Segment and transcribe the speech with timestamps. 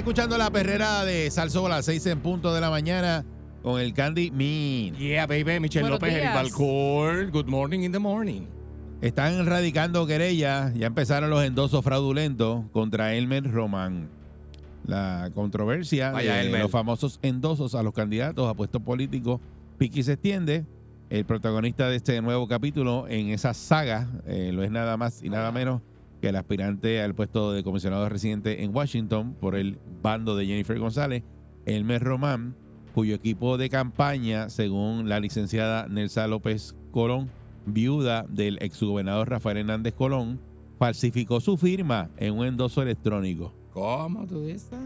[0.00, 3.22] escuchando la perrera de Salso a las 6 en punto de la mañana
[3.62, 4.94] con el Candy Mean.
[4.96, 5.60] Yeah, baby.
[5.60, 6.34] Michelle Buenos López, Eric días.
[6.34, 7.30] Balcour.
[7.30, 8.46] Good morning in the morning.
[9.02, 14.08] Están radicando querellas, ya empezaron los endosos fraudulentos contra Elmer Román.
[14.86, 16.62] La controversia Vaya, de Elmer.
[16.62, 19.38] los famosos endosos a los candidatos a puestos políticos
[19.76, 20.64] Piqui se extiende.
[21.10, 25.28] El protagonista de este nuevo capítulo en esa saga eh, lo es nada más y
[25.28, 25.82] nada menos
[26.20, 30.78] que el aspirante al puesto de comisionado residente en Washington por el bando de Jennifer
[30.78, 31.22] González,
[31.66, 32.54] Elmer Román,
[32.94, 37.30] cuyo equipo de campaña, según la licenciada Nelsa López Colón,
[37.66, 40.40] viuda del exgobernador Rafael Hernández Colón,
[40.78, 43.52] falsificó su firma en un endoso electrónico.
[43.72, 44.78] ¿Cómo tú dices?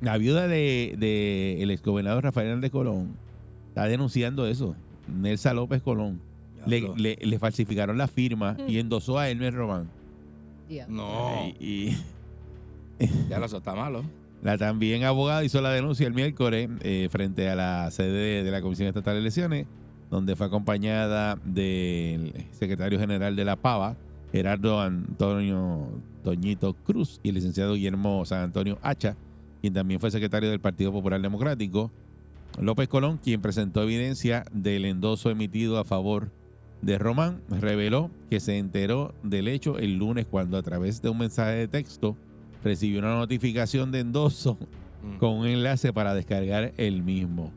[0.00, 3.16] La viuda de, de el exgobernador Rafael Hernández Colón
[3.68, 4.74] está denunciando eso.
[5.08, 6.20] Nelsa López Colón.
[6.66, 6.94] Le, Diablo.
[6.96, 9.88] le- le falsificaron la firma y endosó a Elmer Román.
[10.68, 10.86] Día.
[10.88, 11.96] No, Y, y
[13.28, 14.02] ya lo está malo.
[14.42, 18.62] la también abogada hizo la denuncia el miércoles eh, frente a la sede de la
[18.62, 19.66] Comisión Estatal de Elecciones,
[20.10, 23.96] donde fue acompañada del secretario general de la PAVA,
[24.30, 25.88] Gerardo Antonio
[26.24, 29.16] Toñito Cruz, y el licenciado Guillermo San Antonio Hacha,
[29.60, 31.90] quien también fue secretario del Partido Popular Democrático.
[32.60, 36.30] López Colón, quien presentó evidencia del endoso emitido a favor
[36.82, 41.18] de Román, reveló que se enteró del hecho el lunes cuando a través de un
[41.18, 42.16] mensaje de texto
[42.62, 44.58] recibió una notificación de endoso
[45.02, 45.18] Mm.
[45.18, 47.50] con un enlace para descargar el mismo.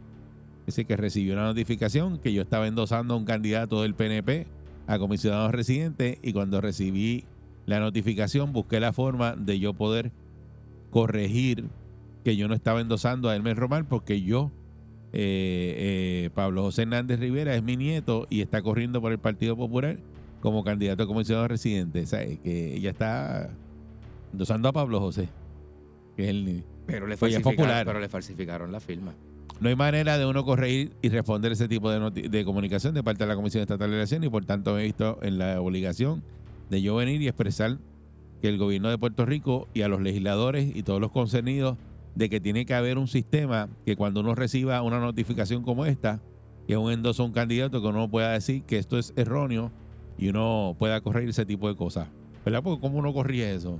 [0.65, 4.47] Dice que recibió una notificación que yo estaba endosando a un candidato del PNP
[4.87, 7.23] a comisionado residente y cuando recibí
[7.67, 10.11] la notificación busqué la forma de yo poder
[10.89, 11.65] corregir
[12.23, 14.51] que yo no estaba endosando a Hermes Román porque yo,
[15.13, 19.55] eh, eh, Pablo José Hernández Rivera, es mi nieto y está corriendo por el Partido
[19.55, 19.97] Popular
[20.41, 22.01] como candidato a comisionado residente.
[22.01, 23.49] O sea, que ella está
[24.31, 25.29] endosando a Pablo José,
[26.15, 27.85] que es el Pero le, Pues popular.
[27.85, 29.13] pero le falsificaron la firma.
[29.61, 33.23] No hay manera de uno corregir y responder ese tipo de, de comunicación de parte
[33.23, 36.23] de la Comisión Estatal de Elecciones y por tanto me he visto en la obligación
[36.69, 37.77] de yo venir y expresar
[38.41, 41.77] que el gobierno de Puerto Rico y a los legisladores y todos los concernidos
[42.15, 46.21] de que tiene que haber un sistema que cuando uno reciba una notificación como esta,
[46.67, 49.71] que un endoso a un candidato, que uno pueda decir que esto es erróneo
[50.17, 52.07] y uno pueda corregir ese tipo de cosas.
[52.45, 52.63] ¿Verdad?
[52.63, 53.79] Porque ¿cómo uno corrige eso?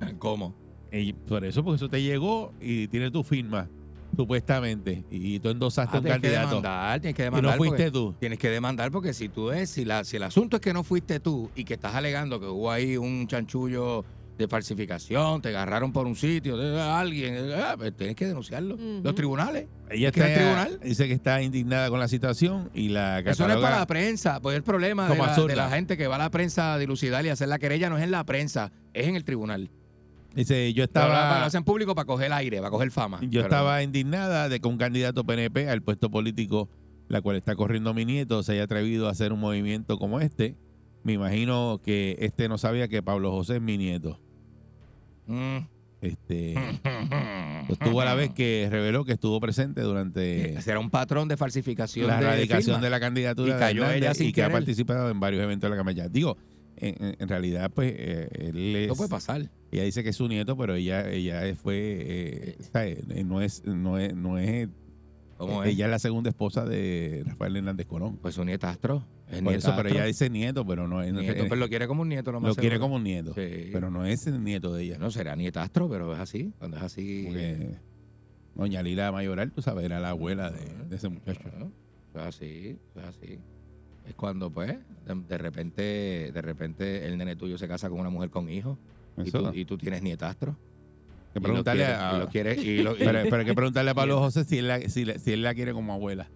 [0.18, 0.54] ¿Cómo?
[0.92, 3.68] Y por eso, porque eso te llegó y tiene tu firma,
[4.14, 6.56] supuestamente, y tú endosaste Ah, un tienes que candidato.
[6.56, 7.52] demandar, tienes que Y demandar.
[7.52, 8.14] no fuiste tú.
[8.18, 10.84] Tienes que demandar porque si tú es, si, la, si el asunto es que no
[10.84, 14.04] fuiste tú y que estás alegando que hubo ahí un chanchullo
[14.36, 18.76] de falsificación, te agarraron por un sitio, de alguien, eh, ah, pues tienes que denunciarlo.
[19.02, 19.66] Los tribunales.
[19.90, 20.80] Ella ¿Es que en el está- tribunal?
[20.84, 23.86] dice que está indignada con la situación y la Eso no es cataloga- para la
[23.86, 25.48] prensa, pues el problema de la, absurda.
[25.48, 27.96] de la gente que va a la prensa a dilucidar y hacer la querella no
[27.96, 29.70] es en la prensa, es en el tribunal.
[30.34, 33.18] Dice, yo Pero Lo estaba, hacen público para coger aire, para coger fama.
[33.22, 36.68] yo Pero- estaba indignada de que un candidato PNP al puesto político,
[37.08, 40.56] la cual está corriendo mi nieto, se haya atrevido a hacer un movimiento como este.
[41.04, 44.18] Me imagino que este no sabía que Pablo José es mi nieto.
[45.26, 45.58] Mm.
[46.00, 46.54] Este
[47.68, 52.06] estuvo a la vez que reveló que estuvo presente durante Será un patrón de falsificación
[52.06, 54.50] la de erradicación de la candidatura Y de cayó Hernández ella y sin que ha
[54.50, 56.08] participado en varios eventos de la campaña.
[56.08, 56.36] Digo,
[56.78, 59.48] en, realidad, pues, eh, él es, No puede pasar.
[59.72, 63.02] ella dice que es su nieto, pero ella, ella fue, eh, ¿sabe?
[63.10, 64.68] Eh, no es, no es, no es,
[65.38, 65.70] ¿Cómo es?
[65.70, 68.18] ella es la segunda esposa de Rafael Hernández Colón.
[68.18, 69.04] Pues su nietastro.
[69.30, 72.02] Es Por eso, pero ella dice nieto, pero no es, Nieto, pero lo quiere como
[72.02, 73.70] un nieto, lo más lo quiere como un nieto, Sí.
[73.72, 74.98] pero no es el nieto de ella.
[74.98, 76.52] No será nietastro, pero es así.
[76.58, 77.24] Cuando es así.
[77.26, 77.74] Porque
[78.54, 81.40] Doña Lila Mayoral, tú sabes, era la abuela de, de ese muchacho.
[82.14, 83.38] Es así, es así.
[84.08, 84.76] es cuando, pues,
[85.06, 88.78] de, de repente, de repente el nene tuyo se casa con una mujer con hijos
[89.24, 90.56] y tú, y tú tienes nietastro.
[91.32, 93.44] que Y lo preguntarle quieres- a, y lo quieres- y lo- y- pero, pero hay
[93.44, 95.02] que preguntarle a Pablo José si él, la, si
[95.32, 96.30] él la quiere como abuela.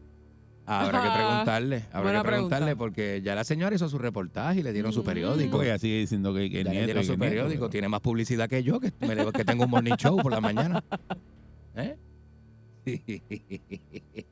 [0.72, 2.78] Habrá que preguntarle, habrá Buena que preguntarle pregunta.
[2.78, 5.56] porque ya la señora hizo su reportaje y le dieron su periódico.
[5.58, 6.87] Porque sigue diciendo que, que el Ya le nieto.
[6.87, 9.32] dieron que su el nieto, periódico, pero- tiene más publicidad que yo, que, me le-
[9.32, 10.82] que tengo un morning show por la mañana.
[11.76, 11.96] ¿Eh?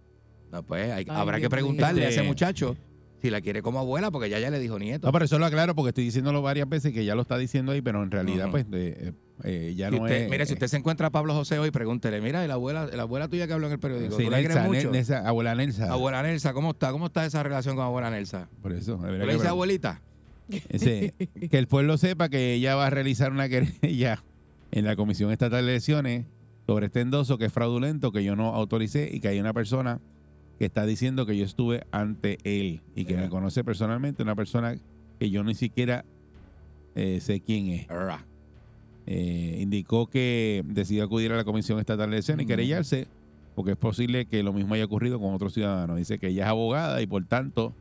[0.50, 2.74] No, pues hay- Ay, habrá que preguntarle a ese Este- muchacho
[3.20, 5.06] si la quiere como abuela, porque ya ya le dijo nieto.
[5.08, 7.72] No, pero eso lo aclaro porque estoy diciéndolo varias veces que ya lo está diciendo
[7.72, 8.50] ahí, pero en realidad, Ujú.
[8.52, 9.12] pues, eh,
[9.44, 10.30] eh, ya Si no usted- es.
[10.30, 13.02] mire, si eh, usted se encuentra a Pablo José hoy, pregúntele, mira, la abuela, la
[13.02, 14.90] abuela tuya que habló en el periódico, sí, ¿tú la mucho?
[14.90, 15.90] Ne- Nelsa, abuela Nelsa.
[15.92, 16.92] Abuela Nelsa, ¿cómo está?
[16.92, 18.48] ¿Cómo está esa relación con abuela Nelsa?
[18.62, 18.96] Por eso.
[18.96, 20.00] ¿Tú le pregun- abuelita?
[20.68, 21.12] Ese,
[21.50, 24.22] que el pueblo sepa que ella va a realizar una querella
[24.70, 26.26] en la Comisión Estatal de Elecciones
[26.66, 30.00] sobre este endoso que es fraudulento, que yo no autoricé y que hay una persona
[30.58, 34.76] que está diciendo que yo estuve ante él y que me conoce personalmente, una persona
[35.18, 36.04] que yo ni siquiera
[36.94, 37.86] eh, sé quién es.
[39.06, 43.06] Eh, indicó que decidió acudir a la Comisión Estatal de Elecciones y querellarse
[43.54, 45.96] porque es posible que lo mismo haya ocurrido con otros ciudadanos.
[45.96, 47.72] Dice que ella es abogada y por tanto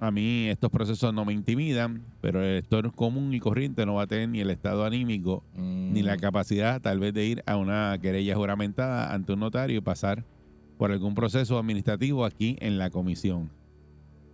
[0.00, 4.02] a mí estos procesos no me intimidan, pero el elector común y corriente no va
[4.02, 6.20] a tener ni el estado anímico ni la Mm.
[6.20, 10.22] capacidad tal vez de ir a una querella juramentada ante un notario y pasar
[10.76, 13.50] por algún proceso administrativo aquí en la comisión.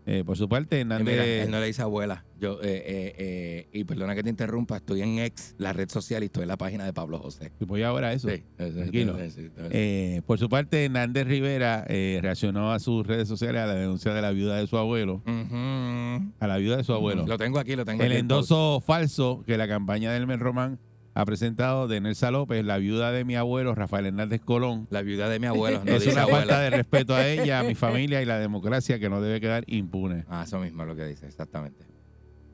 [0.05, 1.07] Eh, por su parte, Eh, Hernández...
[1.15, 2.25] mira, él no le dice abuela.
[2.41, 6.25] Yo, eh, eh, eh, y perdona que te interrumpa, estoy en ex, la red social,
[6.25, 7.53] y estoy en la página de Pablo José.
[7.61, 8.29] Si voy ahora a eso.
[8.29, 9.17] Sí, Tranquilo.
[9.17, 9.63] sí, sí, sí.
[9.71, 14.13] Eh, por su parte, Hernández Rivera eh, reaccionó a sus redes sociales a la denuncia
[14.13, 15.23] de la viuda de su abuelo.
[15.27, 17.25] A la viuda de su abuelo.
[17.25, 18.21] Lo tengo aquí, lo tengo El aquí.
[18.21, 20.81] endoso falso que la campaña del Men Román
[21.15, 24.87] ha presentado de Nelsa López, la viuda de mi abuelo Rafael Hernández Colón.
[24.91, 25.83] La viuda de mi abuelo.
[25.85, 26.39] No es una abuela.
[26.39, 29.65] falta de respeto a ella, a mi familia y la democracia que no debe quedar
[29.67, 30.25] impune.
[30.29, 31.85] Ah, eso mismo es lo que dice, exactamente.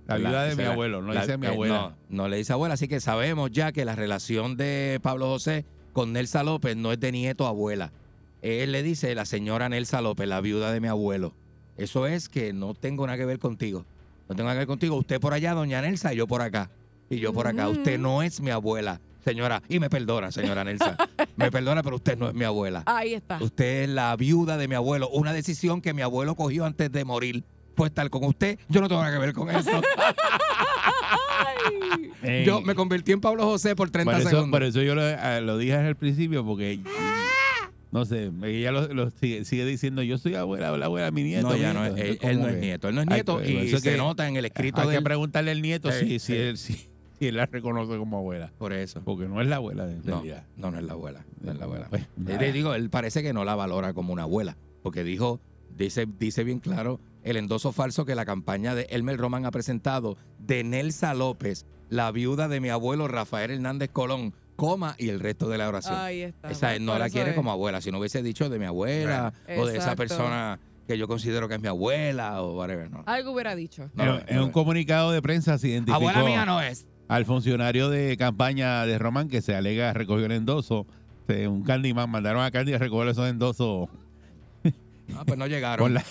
[0.07, 1.95] La viuda de mi abuelo, no dice mi abuela.
[2.09, 5.67] No, no le dice abuela, así que sabemos ya que la relación de Pablo José
[5.93, 7.93] con Nelsa López no es de nieto a abuela.
[8.41, 11.35] Él le dice la señora Nelsa López, la viuda de mi abuelo.
[11.77, 13.85] Eso es que no tengo nada que ver contigo.
[14.29, 14.97] No tengo nada que ver contigo.
[14.97, 16.71] Usted por allá, doña Nelsa, y yo por acá.
[17.11, 17.69] Y yo por acá.
[17.69, 19.63] Usted no es mi abuela, señora.
[19.69, 20.97] Y me perdona, señora Nelsa.
[21.37, 22.83] me perdona, pero usted no es mi abuela.
[22.87, 23.39] Ahí está.
[23.43, 25.09] Usted es la viuda de mi abuelo.
[25.11, 27.45] Una decisión que mi abuelo cogió antes de morir
[27.77, 28.59] fue estar con usted.
[28.69, 29.71] Yo no tengo nada que ver con eso.
[31.01, 32.11] Ay.
[32.23, 34.51] Ey, Yo me convertí en Pablo José por 30 por, eso, segundos.
[34.51, 36.81] por eso yo lo, eh, lo dije al principio, porque
[37.91, 41.49] no sé, ella lo, lo sigue, sigue diciendo, yo soy abuela, la abuela, mi nieto.
[41.49, 41.97] no, ya no nieto.
[42.03, 42.89] él, él no es nieto.
[42.89, 44.97] Él no es nieto que- y eso se que nota en el escrito Hay del...
[44.99, 46.33] que preguntarle al nieto Sí, si, si, sí.
[46.35, 46.88] él, si,
[47.21, 48.53] si él la reconoce como abuela.
[48.59, 49.01] Por eso.
[49.05, 50.45] Porque no es la abuela de No, realidad.
[50.57, 51.25] no, no es la abuela.
[51.41, 51.87] No es la abuela.
[51.91, 54.57] Pues, Eh, le digo, él parece que no la valora como una abuela.
[54.83, 55.41] Porque dijo,
[55.77, 60.17] dice, dice bien claro el endoso falso que la campaña de Elmer Roman ha presentado
[60.39, 65.49] de Nelsa López, la viuda de mi abuelo Rafael Hernández Colón, coma y el resto
[65.49, 65.97] de la oración.
[65.99, 66.49] Ahí está.
[66.51, 67.37] Esa él no Por la quiere es.
[67.37, 67.81] como abuela.
[67.83, 71.57] Si no hubiese dicho de mi abuela o de esa persona que yo considero que
[71.57, 72.91] es mi abuela o whatever.
[72.91, 73.03] No.
[73.05, 73.91] Algo hubiera dicho.
[73.95, 74.45] No, en, no, en no.
[74.47, 76.87] un comunicado de prensa se identificó Abuela mía no es.
[77.09, 80.87] Al funcionario de campaña de Román que se alega recogió el endoso.
[81.27, 83.89] de un Candyman, mandaron a Candy a recoger esos endosos
[85.17, 85.83] Ah, pues no llegaron.
[85.87, 86.05] con la,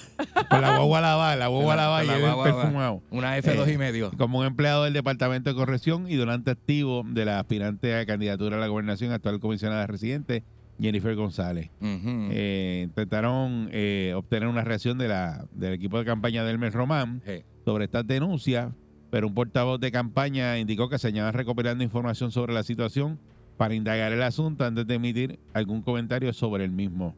[0.50, 3.02] con la guagua lavada, la guagua lavada y la perfumado.
[3.12, 4.12] Una F2 Eh, y medio.
[4.18, 8.58] Como un empleado del Departamento de Corrección y donante activo de la aspirante a candidatura
[8.58, 10.44] a la gobernación, actual comisionada residente,
[10.82, 11.70] Jennifer González.
[11.80, 17.22] Eh, intentaron eh, obtener una reacción de la, del equipo de campaña del Mes Román
[17.24, 17.44] Sí.
[17.66, 18.72] sobre estas denuncias,
[19.10, 23.20] pero un portavoz de campaña indicó que se añadan recopilando información sobre la situación
[23.58, 27.16] para indagar el asunto antes de emitir algún comentario sobre el mismo.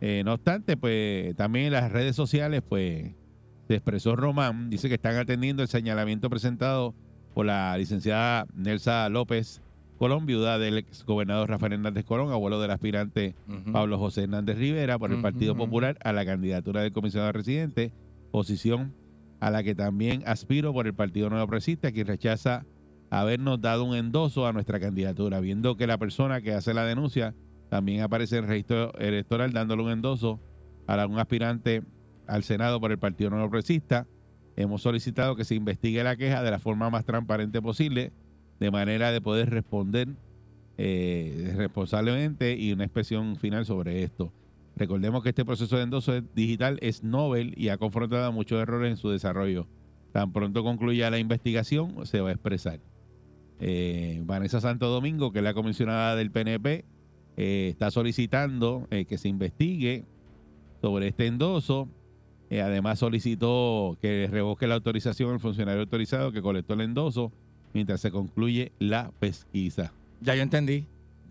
[0.00, 3.12] Eh, no obstante, pues también en las redes sociales, pues
[3.66, 6.94] se expresó Román, dice que están atendiendo el señalamiento presentado
[7.34, 9.60] por la licenciada Nelsa López
[9.98, 13.34] Colón, viuda del ex gobernador Rafael Hernández Colón, abuelo del aspirante.
[13.72, 15.56] Pablo José Hernández Rivera por el Partido.
[15.56, 17.92] Popular a la candidatura del comisionado residente,
[18.30, 18.92] posición
[19.44, 22.64] a la que también aspiro por el Partido Nuevo Progresista, quien rechaza
[23.10, 27.34] habernos dado un endoso a nuestra candidatura, viendo que la persona que hace la denuncia
[27.68, 30.40] también aparece en el registro electoral dándole un endoso
[30.86, 31.82] a un aspirante
[32.26, 34.06] al Senado por el Partido Nuevo Progresista.
[34.56, 38.12] Hemos solicitado que se investigue la queja de la forma más transparente posible,
[38.60, 40.08] de manera de poder responder
[40.78, 44.32] eh, responsablemente y una expresión final sobre esto.
[44.76, 48.96] Recordemos que este proceso de endoso digital es novel y ha confrontado muchos errores en
[48.96, 49.66] su desarrollo.
[50.12, 52.80] Tan pronto concluya la investigación, se va a expresar.
[53.60, 56.84] Eh, Vanessa Santo Domingo, que es la comisionada del PNP,
[57.36, 60.04] eh, está solicitando eh, que se investigue
[60.80, 61.88] sobre este endoso
[62.62, 67.32] además solicitó que revoque la autorización al funcionario autorizado que colectó el endoso
[67.72, 69.92] mientras se concluye la pesquisa.
[70.20, 70.86] Ya yo entendí.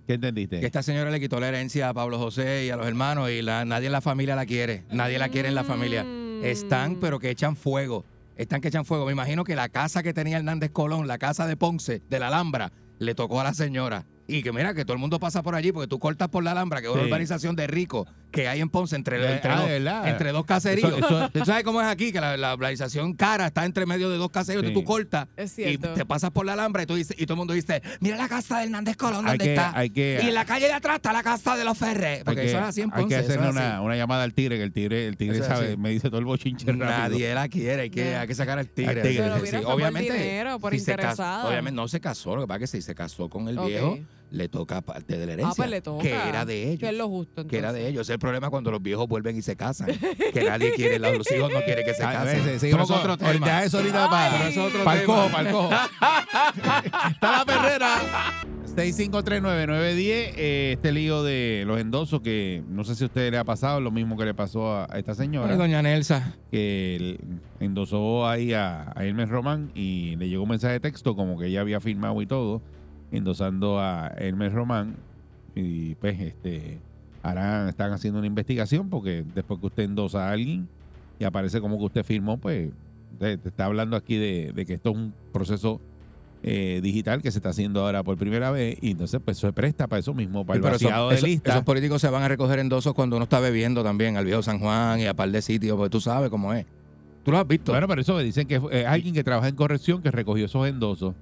[0.08, 0.60] ¿Qué entendiste?
[0.60, 3.42] Que esta señora le quitó la herencia a Pablo José y a los hermanos y
[3.42, 4.84] la- nadie en la familia la quiere.
[4.92, 6.04] Nadie la quiere en la familia.
[6.04, 6.44] Mm.
[6.44, 8.04] Están, pero que echan fuego.
[8.36, 9.06] Están que echan fuego.
[9.06, 12.28] Me imagino que la casa que tenía Hernández Colón, la casa de Ponce, de la
[12.28, 14.06] Alhambra, le tocó a la señora.
[14.28, 16.52] Y que mira, que todo el mundo pasa por allí porque tú cortas por la
[16.52, 17.08] Alhambra, que es una Sí.
[17.08, 19.70] urbanización de ricos que hay en Ponce entre, Eh, entre, ah, dos,
[20.08, 20.92] entre caseríos.
[20.98, 22.12] Eso- eso- ¿Tú sabes cómo es aquí?
[22.12, 24.66] Que la, la urbanización cara está entre medio de dos caseríos.
[24.66, 24.74] Sí.
[24.74, 27.38] Tú cortas Es y te pasas por la Alhambra y, tú dices, y todo el
[27.38, 29.78] mundo dice, mira la casa de Hernández Colón, Hay ¿dónde que- está?
[29.78, 32.18] hay que- y en la calle de atrás está la casa de los Ferres.
[32.20, 33.16] Hay Porque que, eso es así en hay Ponce.
[33.16, 35.68] que eso es hacerle una, una llamada al tigre, que el tigre, el tigre sabe,
[35.70, 35.78] así.
[35.78, 36.86] me dice todo el bochinche rápido.
[36.90, 39.02] Nadie la quiere, hay que, hay que sacar al tigre.
[39.02, 39.62] Al tigre.
[39.62, 40.14] Por obviamente.
[40.14, 42.96] dinero, por si se obviamente no se casó, lo que pasa es que si se
[42.96, 44.00] casó con el viejo,
[44.34, 45.52] le toca parte de la herencia.
[45.52, 46.02] Ah, pues le toca.
[46.04, 46.80] Que era de ellos.
[46.80, 47.48] Que es lo justo.
[47.48, 48.02] que era de ellos.
[48.02, 49.88] Ese es el problema cuando los viejos vuelven y se casan.
[50.34, 52.60] que nadie quiere, los hijos no quieren que se casen.
[52.60, 53.46] seguimos con- otro tema.
[53.46, 55.04] Ya eso ahorita para, para el tema.
[55.06, 55.70] cojo, para el cojo.
[57.12, 57.96] Está la perrera.
[58.76, 63.44] 6539910, eh, este lío de los endosos que no sé si a usted le ha
[63.44, 66.36] pasado, lo mismo que le pasó a, a esta Ay, señora, doña Nelsa.
[66.50, 67.20] que el-
[67.60, 71.48] endosó ahí a, a Hermes Román y le llegó un mensaje de texto como que
[71.48, 72.62] ella había firmado y todo,
[73.14, 74.96] endosando a Hermes Román
[75.56, 76.80] y pues este
[77.22, 80.68] ahora están haciendo una investigación porque después que usted endosa a alguien
[81.20, 82.70] y aparece como que usted firmó, pues
[83.20, 85.80] te, está hablando aquí de, de que esto es un proceso
[86.42, 89.88] eh, digital que se está haciendo ahora por primera vez y entonces pues se presta
[89.88, 91.52] para eso mismo, para el Pero eso- vaciado de lista.
[91.52, 94.60] Esos políticos se van a recoger endosos cuando uno está bebiendo también al viejo San
[94.60, 96.66] Juan y a par de sitios, porque tú sabes cómo es.
[97.24, 97.72] Tú lo has visto.
[97.72, 101.14] Bueno, pero eso dicen que es alguien que trabaja en corrección que recogió esos endosos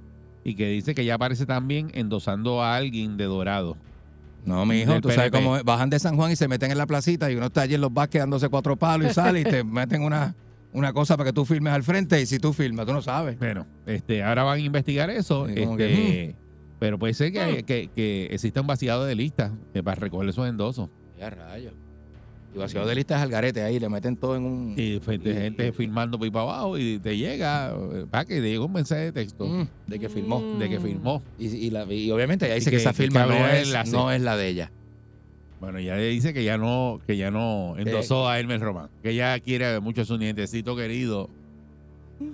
[0.44, 3.78] y que dice que ya aparece también endosando a alguien de Dorado.
[4.46, 5.64] No, mi hijo, tú sabes cómo es.
[5.64, 7.82] Bajan de San Juan y se meten en la placita y uno está allí en
[7.82, 10.36] los basques dándose cuatro palos y sale y te meten una,
[10.74, 13.38] una cosa para que tú firmes al frente y si tú firmas, tú no sabes.
[13.38, 16.36] Bueno, este, ahora van a investigar eso, Sí, como este, que,
[16.80, 20.48] pero puede ser que, que, que exista un vaciado de lista eh, para recoger esos
[20.50, 20.90] endosos.
[21.20, 21.74] Ya rayos.
[22.54, 24.74] Y vaciado de listas al garete ahí, le meten todo en un...
[24.78, 28.50] Y Y- gente firmando por ahí para abajo y te llega, eh, para que te
[28.50, 30.42] llega un mensaje de texto Mm, de que firmó.
[30.60, 31.24] de que firmó.
[31.40, 33.68] Y, y la- y obviamente ya dice Y que, que- esa que firma no es,
[33.68, 33.92] enlace.
[33.92, 34.72] no es la de ella.
[35.62, 38.34] Bueno, ya dice que ya no, que ya no endosó Eh.
[38.34, 41.30] a Hermes Román, que ella quiere mucho a su nietecito querido,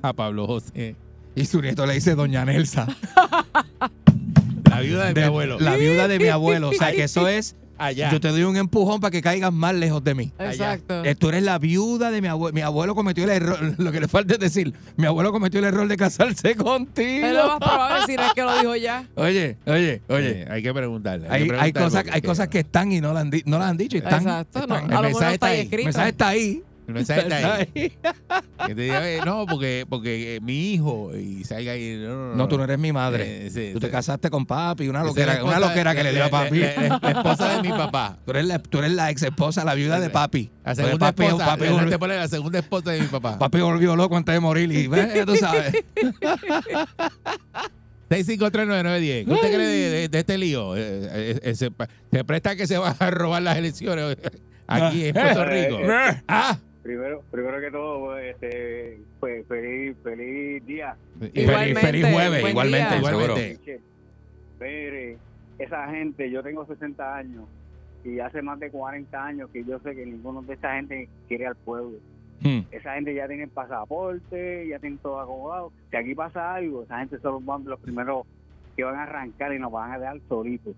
[0.02, 0.96] a Pablo José,
[1.36, 2.88] Y su nieto le dice Doña Nelsa.
[4.70, 5.60] la viuda de, mi abuelo.
[5.60, 6.70] La viuda de mi abuelo.
[6.70, 7.56] O sea, que eso es...
[7.78, 8.12] allá.
[8.12, 10.32] Yo te doy un empujón para que caigas más lejos de mí.
[10.40, 11.04] Exacto.
[11.06, 12.54] Eh, Tú eres la viuda de mi abuelo.
[12.54, 13.58] Mi abuelo cometió el error.
[13.78, 17.28] Lo que le falta es decir, mi abuelo cometió el error de casarse contigo.
[17.28, 19.04] Es lo más probable si no es que lo dijo ya.
[19.16, 20.42] Oye, oye, oye.
[20.42, 21.28] Eh, hay que preguntarle.
[21.30, 23.30] Hay, que hay preguntarle cosas, porque hay que- cosas que están y no las han,
[23.30, 23.98] di- no las han dicho.
[23.98, 24.68] y Están, Exacto.
[24.68, 24.94] No, están.
[24.94, 25.70] a lo El mensaje está ahí.
[25.72, 26.64] El mensaje está ahí.
[26.88, 27.70] El mensaje está Está ahí.
[27.76, 27.98] ahí.
[28.68, 31.98] Que te diga, eh, no, porque, porque eh, mi hijo y salga ahí.
[32.02, 33.48] No, no, No, tú no eres mi madre.
[33.48, 33.92] Eh, sí, tú te sí.
[33.92, 36.60] casaste con papi, una loquera, una loquera que le dio a papi.
[36.60, 38.18] La, la- la esposa de mi papá.
[38.26, 40.50] Tú eres la, tú eres la ex esposa, la viuda de papi.
[40.64, 41.46] La segunda papi, esposa.
[41.46, 43.38] papi, la- volvió, te pone la segunda esposa de mi papá.
[43.38, 45.74] papi volvió loco antes de morir y ya tú sabes.
[48.10, 49.26] 6539910.
[49.26, 50.76] ¿Qué usted cree de, de- de este lío?
[50.78, 51.70] Eh, eh, eh, se,
[52.12, 54.16] se presta que se van a robar las elecciones
[54.66, 55.78] aquí en Puerto Rico.
[56.28, 60.96] Ah, Primero, primero que todo, pues, este, pues, feliz, feliz día.
[61.34, 62.98] Igualmente, feliz jueves, buen igualmente, día.
[64.58, 65.18] Igualmente.
[65.60, 67.44] Esa gente, yo tengo 60 años
[68.06, 71.48] y hace más de 40 años que yo sé que ninguno de esta gente quiere
[71.48, 71.98] al pueblo.
[72.40, 72.62] Hmm.
[72.72, 75.74] Esa gente ya tiene pasaporte, ya tienen todo acomodado.
[75.92, 78.26] Si aquí pasa algo, esa gente son los, los primeros
[78.78, 80.74] que van a arrancar y nos van a dejar solitos.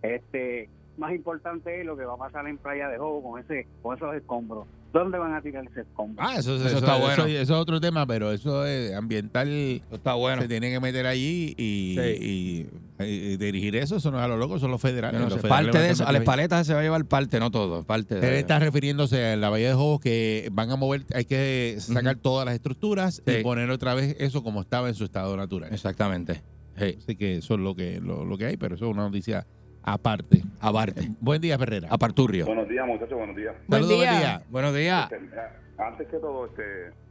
[0.00, 3.66] Este, más importante es lo que va a pasar en Playa de Jobo con ese,
[3.82, 4.66] con esos escombros.
[4.92, 6.16] ¿Dónde van a tirar ese escombro?
[6.26, 7.24] Ah, eso, Eso eso- está eso- bueno.
[7.26, 9.48] eso es otro tema, pero eso es ambiental.
[9.48, 10.42] Eso está bueno.
[10.42, 12.66] Se tiene que meter allí y, y-
[13.04, 13.96] y dirigir eso.
[13.96, 15.14] Eso no es a lo loco, son los federales.
[15.20, 17.04] Yo no Los sé, federales parte de eso, a las paletas se va a llevar
[17.04, 17.84] parte, no todo.
[17.84, 21.24] Parte Él de, está refiriéndose a la Bahía de Jobos que van a mover, hay
[21.24, 23.32] que sacar todas las estructuras Sí.
[23.40, 25.72] y poner otra vez eso como estaba en su estado natural.
[25.72, 26.42] Exactamente.
[26.78, 29.02] Sí, Así que eso es lo que, lo, lo que hay, pero eso es una
[29.02, 29.46] noticia
[29.82, 30.42] aparte.
[30.60, 31.10] aparte.
[31.20, 31.88] Buen día, Ferrera.
[31.90, 32.46] Aparturrio.
[32.46, 33.54] Buenos días, muchachos, buenos días.
[33.66, 34.18] Buen Saludos, buen día.
[34.18, 34.42] día.
[34.50, 35.12] Buenos días.
[35.12, 35.40] Este,
[35.78, 36.62] antes que todo, este,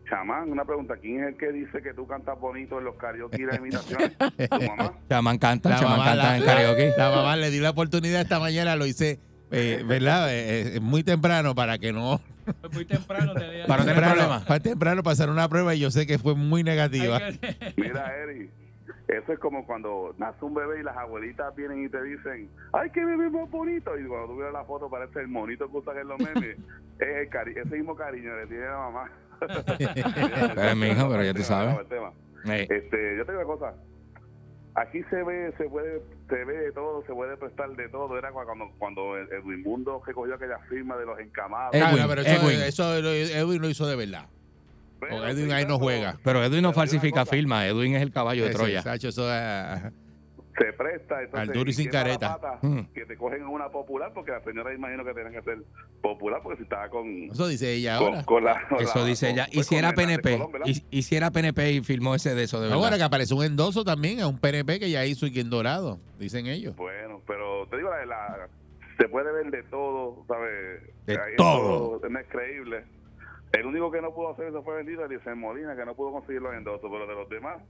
[0.09, 0.95] chamán, una pregunta.
[1.01, 4.11] ¿Quién es el que dice que tú cantas bonito en los karaoke y las imitaciones?
[4.17, 4.93] ¿Tu mamá?
[5.09, 6.93] Chamán canta, La chamán mamá, canta la- en karaoke.
[6.97, 9.19] La mamá le di la oportunidad esta mañana, lo hice,
[9.51, 10.31] eh, ¿verdad?
[10.33, 12.21] Eh, eh, muy temprano para que no.
[12.73, 13.67] Muy temprano tenía.
[13.67, 14.45] Para no tener temprano, problemas.
[14.45, 17.19] Para temprano pasar una prueba y yo sé que fue muy negativa.
[17.77, 18.49] Mira, Eri,
[19.09, 22.89] Eso es como cuando nace un bebé y las abuelitas vienen y te dicen, ¡ay,
[22.91, 23.97] qué bebé más bonito!
[23.97, 26.57] Y cuando tú ves la foto parece el monito que usan en los memes.
[26.99, 29.11] es el cari ese mismo cariño le tiene la mamá.
[30.55, 31.87] Pero, mijo, pero ya tú sabes.
[31.87, 32.11] Tema.
[32.45, 33.73] Eh, Este, yo te digo una cosa.
[34.75, 38.17] Aquí se ve, se puede, se ve de todo, se puede prestar de todo.
[38.17, 41.73] Era cuando, cuando Edwin Mundo recogió aquella firma de los encamados.
[41.73, 42.61] Edwin, pero eso, Edwin.
[42.61, 44.25] eso lo- Edwin lo hizo de verdad.
[44.99, 46.19] Porque Edwin ahí no juega.
[46.23, 47.65] pero Edwin no falsifica una cosa, firma.
[47.67, 48.81] Edwin es el caballo de Troya.
[48.81, 49.81] Sacho, eso es-
[50.57, 51.49] Se presta, entonces.
[51.49, 52.37] Al duro y sin careta.
[52.37, 52.79] pata Mm.
[52.93, 55.59] Que te cogen en una popular, porque la señora imagino que tienen que ser
[56.01, 57.07] popular, porque si estaba con.
[57.31, 58.25] eso dice ella ahora.
[58.25, 59.45] con la, con Eso la- dice ella.
[59.53, 60.31] pues, Y si PNP.
[60.37, 60.67] Colón, ¿verdad?
[60.67, 63.05] y, y si era PNP y firmó ese de eso de Ahora que verdad.
[63.07, 66.75] apareció un endoso también a un PNP que ya hizo aquí en Dorado, dicen ellos.
[66.75, 68.49] Bueno, pero te digo, la, la-
[68.99, 70.81] se puede ver de todo, ¿sabes?
[71.05, 72.01] De Ahí todo.
[72.09, 72.83] No es creíble.
[73.59, 76.41] El único que no pudo hacer eso fue vendido dice Molina, que no pudo conseguir
[76.41, 77.61] los endosos, pero de los demás,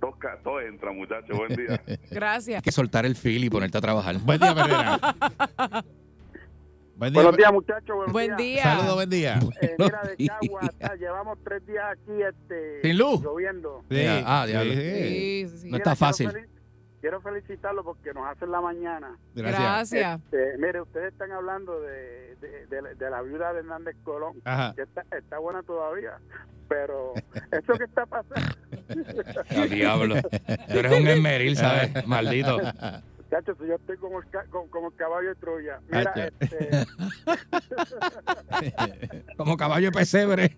[0.00, 1.36] todo, ca- todo entra, muchachos.
[1.36, 1.80] Buen día.
[2.10, 2.56] Gracias.
[2.56, 4.16] Hay que soltar el fil y ponerte a trabajar.
[4.18, 4.98] Buen día, Perrera.
[6.96, 7.22] Buen día.
[7.22, 7.94] Buenos días, muchachos.
[7.96, 8.38] Buenos Buen días.
[8.38, 8.62] día.
[8.64, 9.38] Saludos, buen día.
[9.60, 10.26] Eh, mira, de.
[10.26, 13.22] Cagua, hasta llevamos tres días aquí este, ¿Sin luz?
[13.22, 13.84] lloviendo.
[13.88, 14.72] Sí, Ah, diablo.
[14.72, 14.80] sí.
[14.80, 15.70] Sí, sí, sí.
[15.70, 16.28] No está fácil.
[17.00, 19.16] Quiero felicitarlo porque nos hacen la mañana.
[19.34, 20.20] Gracias.
[20.32, 24.34] Eh, mire, ustedes están hablando de, de, de la- de la viuda de Hernández Colón,
[24.44, 24.74] Ajá.
[24.74, 26.18] que está, está buena todavía,
[26.68, 27.12] pero
[27.52, 28.52] eso que está pasando,
[29.56, 30.16] A diablo.
[30.22, 32.04] Tú eres un esmeril, ¿sabes?
[32.08, 32.58] Maldito.
[33.18, 35.78] muchachos, yo estoy como el, ca- como, como el caballo de Troya.
[35.88, 36.70] Mira, este,
[39.36, 40.56] Como caballo de pesebre.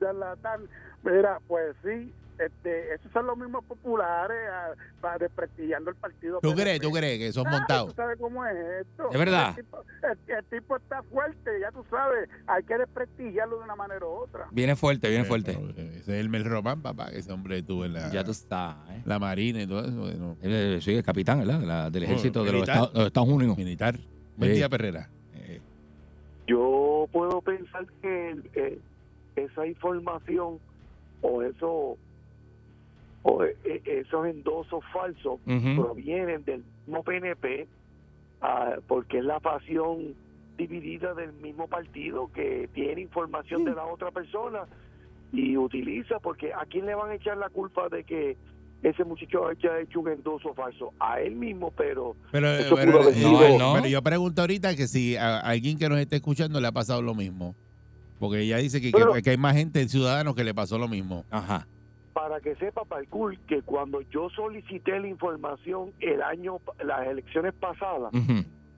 [0.00, 0.62] charlatán.
[1.02, 6.38] Mira, pues sí, este, esos son los mismos populares ah, para desprestigiando el partido.
[6.42, 7.88] ¿Tú crees, tú crees que son Claro, montados?
[7.90, 9.08] ¿Tú sabes cómo es esto?
[9.10, 9.54] ¿De verdad?
[9.56, 12.28] El tipo, el- el tipo está fuerte, ya tú sabes.
[12.46, 14.46] Hay que desprestigiarlo de una manera u otra.
[14.52, 15.52] Viene fuerte, viene fuerte.
[15.76, 18.76] Ese es el Mel Román, papá, que ese hombre estuvo en la, Ya tú estás.
[18.90, 19.02] ¿eh?
[19.04, 19.96] la marina y todo eso.
[19.96, 21.60] bueno, Él, eh, sí, el capitán, ¿verdad?
[21.62, 22.62] La- del ejército de los.
[22.62, 23.56] Estados, los Estados Unidos.
[23.56, 23.98] militar.
[24.36, 24.56] Buen Sí.
[24.58, 25.08] día, Perrera.
[25.34, 25.60] Eh,
[26.46, 28.78] Yo puedo pensar que eh,
[29.36, 30.58] esa información
[31.22, 31.96] o eso
[33.28, 35.40] o eh, esos endosos falsos
[35.74, 37.66] provienen del mismo PNP
[38.40, 40.14] ah, porque es la facción
[40.56, 44.60] dividida del mismo partido que tiene información de la otra persona
[45.32, 48.36] y utiliza porque a quién le van a echar la culpa de que
[48.84, 53.02] ese muchacho haya hecho un endoso falso a él mismo pero Pero, Eso pero, pudo
[53.02, 53.72] haber eh, No, él no.
[53.74, 57.02] pero yo pregunto ahorita que si a alguien que nos esté escuchando le ha pasado
[57.02, 57.56] lo mismo.
[58.20, 61.24] Porque ella dice que, que- hay más gente, ciudadanos, que le pasó lo mismo.
[61.30, 61.66] Ajá.
[62.26, 68.10] Para que sepa Parkour que cuando yo solicité la información el año las elecciones pasadas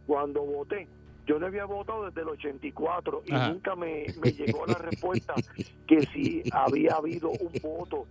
[0.06, 0.86] cuando voté
[1.26, 3.48] yo no había votado desde el 84 y Ajá.
[3.48, 5.32] nunca me, me llegó la respuesta
[5.86, 8.06] que si había habido un voto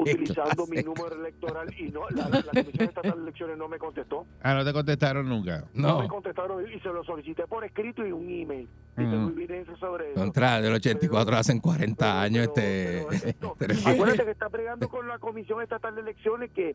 [0.00, 4.26] utilizando mi número electoral y no la, la Comisión Estatal de Elecciones no me contestó.
[4.42, 5.64] Ah, no te contestaron nunca.
[5.72, 6.08] No, me No.
[6.08, 8.68] contestaron y se lo solicité por escrito y un email.
[8.96, 9.10] Y Ujú.
[9.10, 10.20] tengo evidencia sobre eso.
[10.20, 13.36] Contra del 84 hacen 40 Pero- años pero- este.
[13.58, 16.70] pero este- Acuérdate que está pregando con la Comisión Estatal de Elecciones que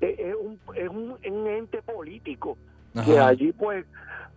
[0.00, 2.58] eh, es un, es un, un ente político.
[3.04, 3.28] Que Ajá.
[3.28, 3.84] allí pues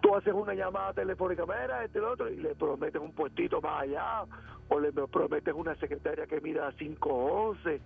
[0.02, 3.84] tú haces una llamada telefónica, mira, este y otro, y le prometes un puestito más
[3.84, 4.24] allá,
[4.70, 7.80] o le prometes una secretaria que mida 5'11".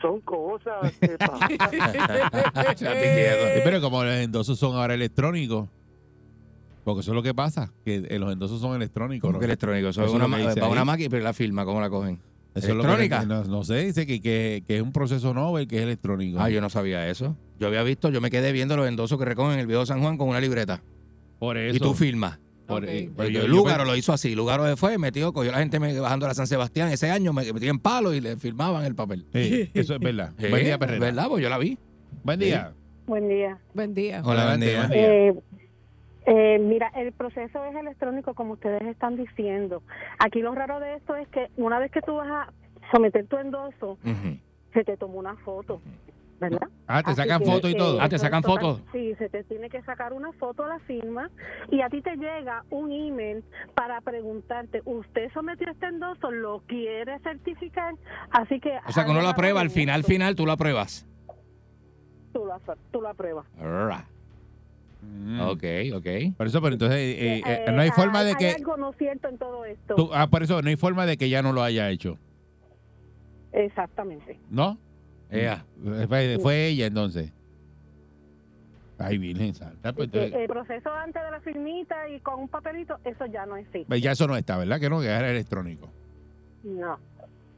[0.00, 1.48] Son cosas que pasan.
[2.76, 5.68] Sí, pero como los endosos son ahora electrónicos,
[6.84, 9.26] porque eso es lo que pasa, que eh, los endosos son electrónicos.
[9.26, 9.38] ¿Cómo ¿no?
[9.40, 9.88] que electrónico?
[9.88, 12.20] Eso Eso es una, para una máquina, pero la firma, ¿cómo la cogen?
[12.56, 13.24] Eso es lo que- ¿Electrónica?
[13.26, 16.38] no, no sé, dice que, que, que es un proceso Nobel que es electrónico.
[16.40, 17.36] Ah, yo no sabía eso.
[17.58, 20.00] Yo había visto, yo me quedé viendo los endosos que recogen en el viejo San
[20.00, 20.82] Juan con una libreta.
[21.38, 21.76] Por eso.
[21.76, 22.38] Y tú firmas.
[22.66, 22.88] por- Ok.
[22.90, 24.34] eh, pero yo pe- lo hizo así.
[24.34, 27.32] Lúgaro se fue, metió, cogió a la gente bajando a la San Sebastián ese año,
[27.32, 29.24] me metí en palo y le firmaban el papel.
[29.32, 30.32] Sí, eso es verdad.
[30.38, 30.98] Sí, Buen día, Perrera.
[30.98, 31.28] ¿Verdad?
[31.28, 31.78] Pues yo la vi.
[32.24, 32.72] Buen día.
[33.06, 33.58] Buen día.
[33.72, 34.20] Buen día.
[34.24, 34.78] Hola, buen Adelante, día.
[34.78, 35.28] buen día.
[35.28, 35.34] Eh,
[36.26, 39.82] eh, mira, el proceso es electrónico como ustedes están diciendo.
[40.18, 42.52] Aquí lo raro de esto es que una vez que tú vas a
[42.92, 43.98] someter tu endoso,
[44.72, 45.80] se te toma una foto,
[46.40, 46.68] ¿verdad?
[46.88, 48.00] Ah, te Así sacan fotos y todo.
[48.00, 48.82] Ah, ¿te sacan fotos?
[48.92, 51.30] Sí, se te tiene que sacar una foto a la firma
[51.70, 56.32] y a ti te llega un email para preguntarte, ¿usted sometió este endoso?
[56.32, 57.94] ¿Lo quiere certificar?
[58.30, 58.78] Así que...
[58.86, 61.06] O sea, que uno la haga prueba, al final, final, tú la apruebas.
[62.32, 62.60] Tú la,
[62.90, 63.46] tú la pruebas.
[63.56, 64.06] Ra.
[65.02, 65.40] Mm.
[65.40, 66.36] Ok, ok.
[66.36, 68.50] Por eso, pero entonces eh, eh, Eh, no hay forma de hay que...
[68.52, 69.94] algo no cierto en todo esto.
[69.94, 72.18] tú- ah, por eso no hay forma de que ya no lo haya hecho.
[73.52, 74.38] Exactamente.
[74.50, 74.78] ¿No?
[75.30, 75.64] Ea.
[76.08, 77.32] Fue, fue ella entonces.
[78.98, 79.92] Ay, Virgen Santa.
[79.92, 83.44] Pues, Que entonces, el proceso antes de la firmita y con un papelito, eso ya
[83.44, 83.84] no existe.
[83.86, 84.80] pues ya eso no está, ¿verdad?
[84.80, 85.90] Que no, que era electrónico.
[86.64, 86.98] No.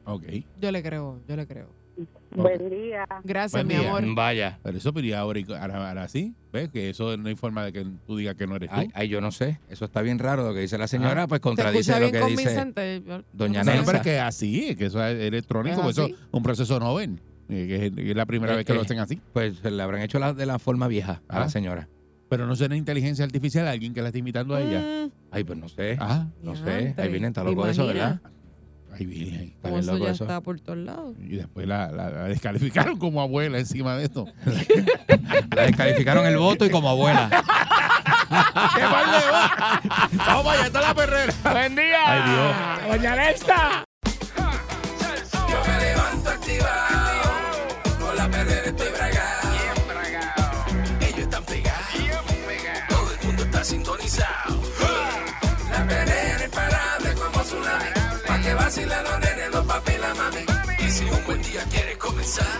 [0.05, 0.23] Ok.
[0.59, 1.67] Yo le creo, yo le creo.
[2.35, 3.05] Buen día.
[3.23, 3.89] Gracias, Buen mi día.
[3.89, 4.15] amor.
[4.15, 4.59] Vaya.
[4.63, 6.69] Pero eso, pero y ahora, ahora, ahora sí, ¿ves?
[6.69, 8.75] Que eso no hay forma de que tú digas que no eres tú.
[8.75, 9.59] Ay, ay, yo no sé.
[9.69, 11.27] Eso está bien raro lo que dice la señora, Ah.
[11.27, 12.73] pues ¿Se contradice lo que dice.
[13.33, 13.71] Doña yo No.
[13.71, 13.85] Nelsa.
[13.85, 16.79] pero es que así, es que eso es electrónico, ¿Es pues eso es un proceso
[16.79, 17.19] novel.
[17.49, 19.19] eh, Que es, que es la primera Eh, vez que lo hacen así.
[19.33, 21.39] Pues le habrán hecho la, de la forma vieja a Ah.
[21.41, 21.87] la señora.
[22.29, 24.79] Pero no será inteligencia artificial alguien que la está imitando a ella.
[25.07, 25.97] Mm, Ay, pues no sé.
[25.99, 26.93] Ah, no sé.
[26.95, 27.87] Ahí viene, está ¿Te loco de eso?
[27.87, 28.21] ¿verdad?
[28.97, 29.53] Ay, virgen.
[29.63, 30.23] Eso ya eso.
[30.23, 31.15] está por todos lados.
[31.19, 34.27] Y después la, la- la descalificaron como abuela encima de esto.
[35.55, 37.29] La descalificaron el voto y como abuela.
[38.75, 39.81] ¡Qué mal le va!
[40.13, 41.33] Vamos allá, está la perrera.
[41.51, 41.97] Buen día.
[42.05, 42.97] Ay, Dios.
[42.97, 43.83] Doña Nelsa.
[45.49, 47.31] Yo me levanto activado,
[47.99, 49.49] con la perrera estoy bragado.
[49.51, 50.53] Bien bragado.
[51.01, 52.85] Ellos están pegados, Bien pegado.
[52.89, 54.61] todo el mundo está sintonizado.
[55.71, 56.18] La perrera
[58.69, 60.45] vacilen los nenes, los papi y la mami.
[60.85, 62.59] Y si un buen día quieres comenzar,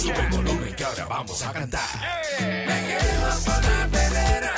[0.00, 1.90] sube el volumen que ahora vamos a cantar.
[2.40, 4.54] Me quedo con la perrera,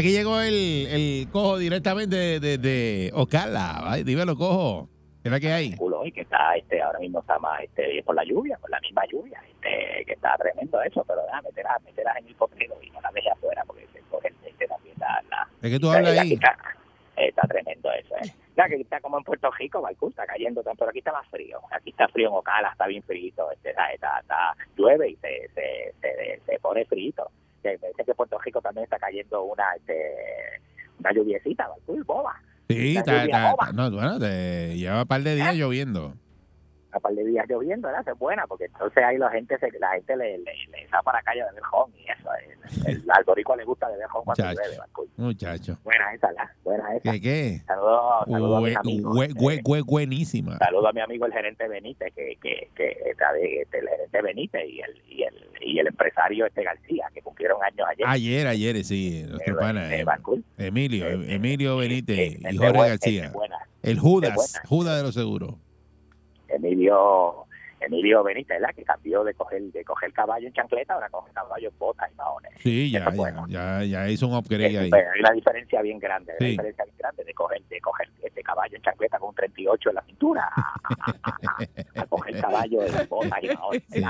[0.00, 3.82] Aquí llegó el, el cojo directamente de, de, de Ocala.
[3.84, 4.88] Ay, dímelo, cojo.
[5.22, 5.76] ¿Qué la que hay?
[5.76, 8.80] culo hoy que está este ahora mismo está más este por la lluvia por la
[8.80, 12.90] misma lluvia este que está tremendo eso pero déjame meterlas meterlas en el coctelo y
[12.90, 15.90] no las deje afuera porque se coge el este también la, la ¿De qué tú
[15.92, 16.32] hablas la- ahí?
[16.32, 16.56] Está,
[17.18, 18.32] está tremendo eso eh
[18.70, 21.90] que está como en Puerto Rico Balcú está cayendo pero aquí está más frío aquí
[21.90, 25.94] está frío en Ocala está bien frío este está, está, está- llueve y se se,
[26.00, 27.12] se, se pone frío
[27.62, 29.94] que parece que Puerto Rico también cayendo una este
[30.98, 31.66] una lluviecita
[32.04, 32.34] boba.
[32.68, 36.14] Sí, está, está- está- no, bueno, te lleva un par de días lloviendo.
[36.92, 38.06] A par de días lloviendo, ¿verdad?
[38.12, 41.18] Es buena, porque entonces ahí la gente se, la gente le, le, le da para
[41.18, 42.28] la calle de Berjón y eso.
[42.86, 44.44] El, el, al boricua le gusta de Berjón cuando
[44.78, 45.08] Balcoy.
[45.16, 45.78] Muchacho.
[45.84, 46.50] Buena esa, ¿la?
[46.64, 47.12] Buena esa.
[47.12, 47.60] ¿Qué qué?
[47.66, 49.84] Saludos saludo a mis amigos.
[49.86, 50.58] buenísima.
[50.58, 54.22] Saludo a mi amigo el gerente Benítez, que, que, que está de- este, el gerente
[54.22, 58.06] Benítez y el, y el, y el empresario este García, que cumplieron años ayer.
[58.08, 60.42] Ayer, ayer, sí, nuestro pana, Balcoy.
[60.58, 63.32] Emilio, em- Emilio Benítez Eh, y Jorge García.
[63.82, 64.60] El Judas.
[64.68, 65.54] Judas de los seguros.
[66.50, 67.46] Emilio
[67.80, 68.74] Emilio Benítez, ¿verdad?
[68.74, 72.14] Que cambió de coger de coger caballo en chancleta, ahora coge caballo en botas y
[72.14, 72.52] maones.
[72.58, 73.46] Sí, ya, ya, bueno.
[73.48, 74.90] ya, ya hizo un upgrade ahí.
[74.92, 76.54] Hay una diferencia bien grande, Sí.
[76.54, 79.88] una diferencia bien grande de coger, de coger este caballo en chancleta con un 38
[79.88, 83.82] en la cintura a, coger caballo en botas y maones.
[83.90, 84.02] Sí.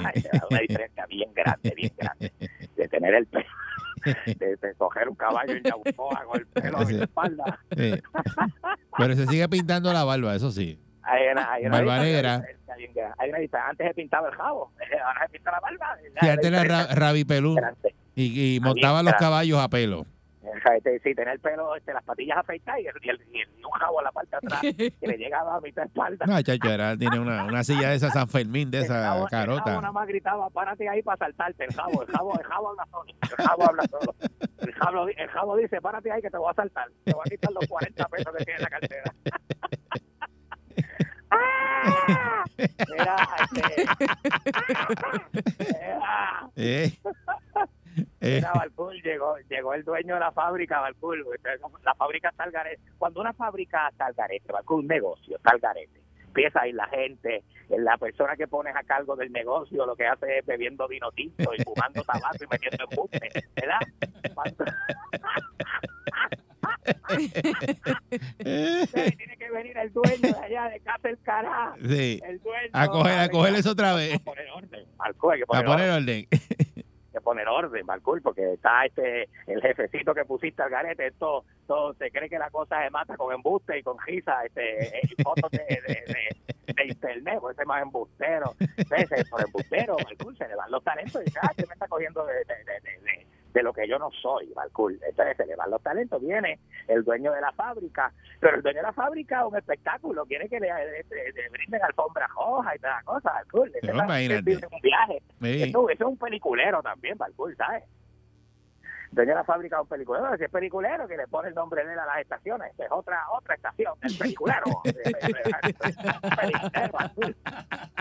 [0.51, 2.33] Una diferencia bien grande, bien grande.
[2.77, 3.45] De tener el pelo,
[4.27, 7.61] de, de coger un caballo en Yabucoa con el pelo en la espalda.
[7.77, 7.93] Sí.
[8.99, 10.79] Pero se sigue pintando la barba, eso sí.
[11.03, 12.37] Hay una, hay una Barba negra.
[12.39, 13.15] diferencia bien grande.
[13.19, 13.71] Hay una diferencia.
[13.71, 14.73] Antes se pintaba el jabo,
[15.07, 15.97] ahora se pinta la barba.
[16.23, 17.95] Y antes era ra- Rabi Pelú grande.
[18.15, 20.05] y, y montaba los caballos a pelo.
[20.75, 23.49] Este, sí, tener el pelo, este, las patillas afeitadas y, el, y, el- y el-
[23.65, 26.27] un jabo a la parte de atrás que le llegaba a mitad de espalda.
[26.27, 29.25] No, chacho, era, tiene una, una silla de esa San Fermín, de El esa jabo-
[29.27, 29.75] El jabo carota.
[29.81, 31.65] nada más gritaba, párate ahí para saltarte.
[31.67, 33.05] El jabo, el jabo, el jabo habla solo.
[33.23, 34.15] El jabo habla solo.
[34.61, 36.89] El jabo, el jabo dice, párate ahí que te voy a saltar.
[37.05, 39.15] Te voy a quitar los 40 pesos que tienes en la cartera.
[42.89, 43.85] Mira, este...
[46.57, 46.93] Eh,
[48.21, 51.25] eh, Mira, Balcool, llegó, llegó el dueño de la fábrica, Balcool.
[51.85, 52.83] La fábrica está al garete.
[52.99, 56.01] Cuando una fábrica está al garete, Balcool, un negocio está al garete.
[56.27, 60.39] Empieza ahí la gente, la persona que pones a cargo del negocio lo que hace
[60.39, 63.81] es bebiendo vino tinto y fumando tabaco y metiendo embuste, ¿verdad?
[68.39, 71.75] Tiene que venir el dueño de allá de Casa El Cará.
[71.89, 72.21] sí.
[72.25, 74.15] El dueño A coger, a coger eso otra vez.
[74.15, 74.85] a poner orden.
[74.99, 76.27] Hay que A poner poner orden orden.
[77.13, 81.93] que poner orden, Balcool, porque está este el jefecito que pusiste al garete, todo, todo
[81.95, 85.51] se cree que la cosa se mata con embuste y con risa, este, y fotos
[85.51, 90.55] de, de, de, de internet, pues ese más embustero, ese por embustero, Balcool, se le
[90.55, 93.73] van los talentos y dice, ah, este me está cogiendo de, de, de, de, lo
[93.73, 94.99] que yo no soy, Balcool.
[95.07, 96.59] Entonces se le van los talentos, viene
[96.89, 100.49] el dueño de la fábrica, pero el dueño de la fábrica es un espectáculo, quiere
[100.49, 103.73] que le, le- le- le brinden alfombra roja y toda la cosa, Balcool.
[103.81, 103.93] Pero
[104.53, 105.23] es un viaje.
[105.41, 105.63] Sí.
[105.65, 107.85] Eso, eso es un peliculero también, Balcool, ¿sabes?
[109.13, 111.85] Dueño de la fábrica de un peliculero, ese es peliculero que le pone el nombre
[111.85, 114.65] de él a las estaciones, es otra otra estación, el peliculero.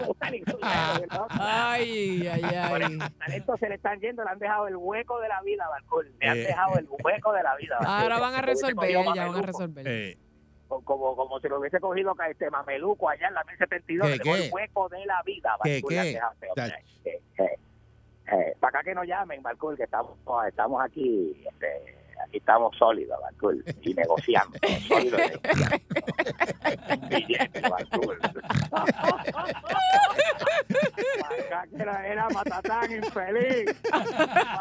[0.08, 1.28] Un peliculero, ¿no?
[1.30, 2.82] Ay, ay, ay.
[2.84, 6.06] eso, talentos se le están yendo, le han dejado el hueco de la vida, Balcón.
[6.20, 7.78] Le han Eh, dejado el hueco de la vida.
[7.80, 7.96] Balcón.
[8.02, 9.88] Ahora van a resolver, ya van a resolver.
[9.88, 10.18] Eh,
[10.68, 14.46] Como, como si lo hubiese cogido ca- este Mameluco allá en la 1072, ¿Qué, qué?
[14.46, 15.56] el hueco de la vida.
[15.64, 15.96] ¿Qué, qué?
[15.96, 16.70] dejado ese hombre.
[17.36, 17.44] Tacho.
[18.32, 20.16] Eh, para acá que nos llamen, Balcón, que estamos,
[20.48, 25.86] estamos aquí, este, aquí estamos sólidos, Balcón, y negociando, sólidos y negociando.
[26.90, 28.18] Un billete, Balcón.
[28.70, 28.84] Para
[31.42, 33.76] acá que era, era Matatán infeliz.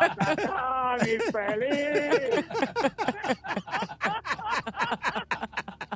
[0.01, 2.47] Matatán infeliz.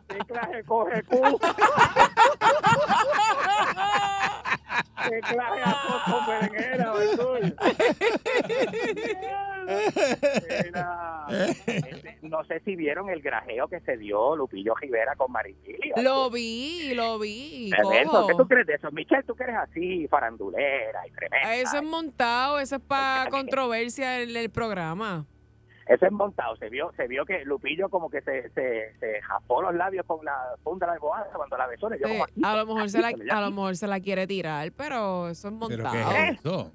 [0.08, 1.22] ¿Qué clase coge cu?
[10.48, 15.92] Era, este, no sé si vieron el grajeo que se dio Lupillo Rivera con Maripili.
[15.96, 17.70] Lo vi, lo vi.
[17.70, 18.26] Tremendo.
[18.26, 18.48] ¿Qué tú ¿Cómo?
[18.48, 18.90] crees de eso?
[18.90, 21.54] Michelle, tú que eres así, farandulera y tremenda.
[21.56, 25.26] Eso es montado, eso es para controversia en el programa.
[25.86, 26.56] Eso es montado.
[26.56, 30.24] Se vio se vio que Lupillo como que se, se, se japó los labios con
[30.24, 31.88] la funda de la almohada cuando la besó.
[31.88, 32.40] Le dio Sí, como aquí.
[32.44, 35.54] a lo mejor se la, a lo mejor se la quiere tirar, pero eso es
[35.68, 36.10] ¿Pero montado.
[36.10, 36.72] qué es eso?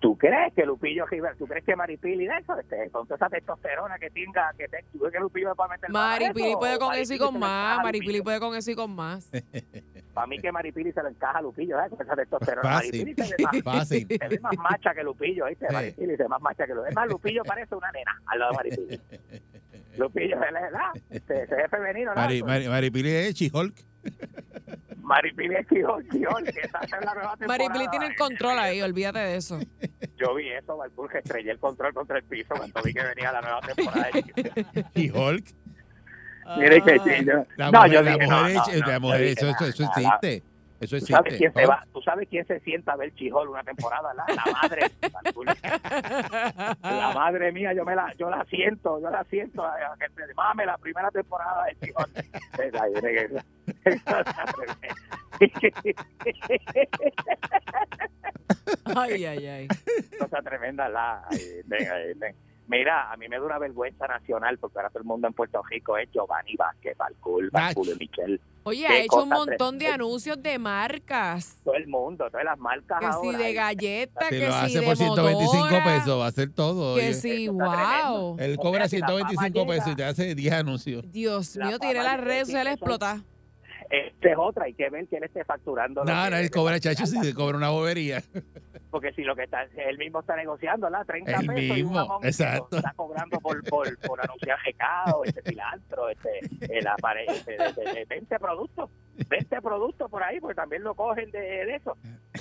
[0.00, 3.28] ¿Tú crees que Lupillo Rivera, tú crees que Maripili de eso, este, con toda esa
[3.28, 6.94] testosterona que tenga, que te, tú crees que Lupillo va a meter Maripili puede con
[6.94, 7.82] eso y se con más.
[7.82, 9.30] Maripili puede con eso y con más.
[10.14, 11.90] Para mí que Maripili se le encaja a Lupillo, ¿eh?
[11.90, 12.68] Con esa testosterona.
[12.68, 12.92] Fácil.
[12.92, 14.06] Maripili se ve más, Fácil.
[14.08, 15.66] se ve más macha que Lupillo, ¿viste?
[15.68, 15.74] Sí.
[15.74, 16.88] Maripili se ve más macha que Lupillo.
[16.88, 19.00] Es más, Lupillo parece una nena al lado de Maripili.
[19.98, 22.20] Lupillo se le da, este, se ve femenino, ¿no?
[22.20, 23.74] Mari, Mari, Maripili es Chihulk.
[25.08, 26.04] Maripili es Chijol,
[26.44, 27.46] que está en la nueva temporada.
[27.46, 29.58] Maripili tiene el control ahí, olvídate de eso.
[30.18, 33.32] Yo vi eso, Balbur, que estrellé el control contra el piso cuando vi que venía
[33.32, 34.08] la nueva temporada.
[34.12, 35.46] de Chihulk.
[36.58, 38.86] Mire que sí, yo- La no, mujer, yo la dije, mujer, no, es- no, no,
[38.92, 40.42] la mujer, eso, eso, eso existe.
[40.80, 43.64] Eso ¿Tú sabes, quién se va, ¿Tú sabes quién se sienta a ver Chijol una
[43.64, 44.14] temporada?
[44.14, 44.90] La, la madre.
[46.82, 49.64] La madre mía, yo me la, yo la siento, yo la siento.
[49.64, 52.06] a- a que te- Mame, la primera temporada de Chijol.
[52.58, 53.44] Esa, esa,
[58.96, 59.68] Ay, ay, ay.
[60.18, 62.34] cosa tremenda la ay, ven, ay, ven.
[62.68, 65.60] Mira a mí me da una vergüenza nacional porque ahora todo el mundo en Puerto
[65.68, 70.42] Rico es Giovanni Vázquez Balcul, Balcul y Michelle Oye, ha hecho un montón de anuncios
[70.42, 71.58] de marcas.
[71.64, 74.58] todo el mundo todas las marcas Que si ahora de galleta, Si que lo si
[74.58, 76.94] hace de por 125 motora, pesos, va a hacer todo.
[76.96, 77.14] Que oye.
[77.14, 78.36] sí, wow.
[78.38, 81.10] Él O cobra sea, la fama 125 pesos y te hace 10 anuncios.
[81.10, 83.22] Dios La mío, tiene las redes sociales explotadas.
[83.90, 86.04] Esta es otra, hay que ver que él esté facturando.
[86.04, 88.22] lo No, no, él cobra chacho si se cobra una bobería.
[88.90, 91.04] Porque si lo que está, él mismo está negociando, ¿la?
[91.04, 92.76] 30 Él pesos y un mismo, que exacto.
[92.76, 96.40] Está cobrando por, por, por anunciar recado, este cilantro, este,
[96.78, 98.90] el apare- este, de- de 20 productos.
[99.28, 101.96] 20 productos por ahí, porque también lo cogen de, de eso.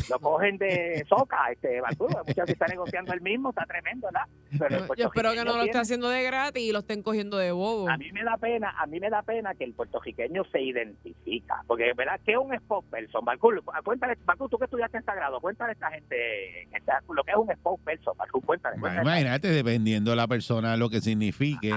[0.10, 2.06] Lo cogen de soca, este, Balcú.
[2.08, 4.28] Muchas veces está negociando él mismo, está tremendo, ¿verdad?
[4.58, 7.02] Pero el Yo espero que no lo esté puertorriqueño haciendo de gratis y lo estén
[7.04, 7.90] cogiendo de bobo.
[7.90, 11.64] A mí me da pena, a mí me da pena que el puertorriqueño se identifica.
[11.68, 12.20] Porque, ¿verdad?
[12.26, 13.26] ¿Qué es un spokesperson?
[13.26, 13.50] Balcú,
[13.84, 14.18] cuéntale,
[14.50, 18.18] tú que estudiaste en Sagrado, cuéntale a esta gente esta- lo que es un spokesperson,
[18.18, 18.78] Balcú, cuéntale.
[18.80, 19.02] Bueno.
[19.02, 21.72] Imagínate, dependiendo la persona lo que signifique.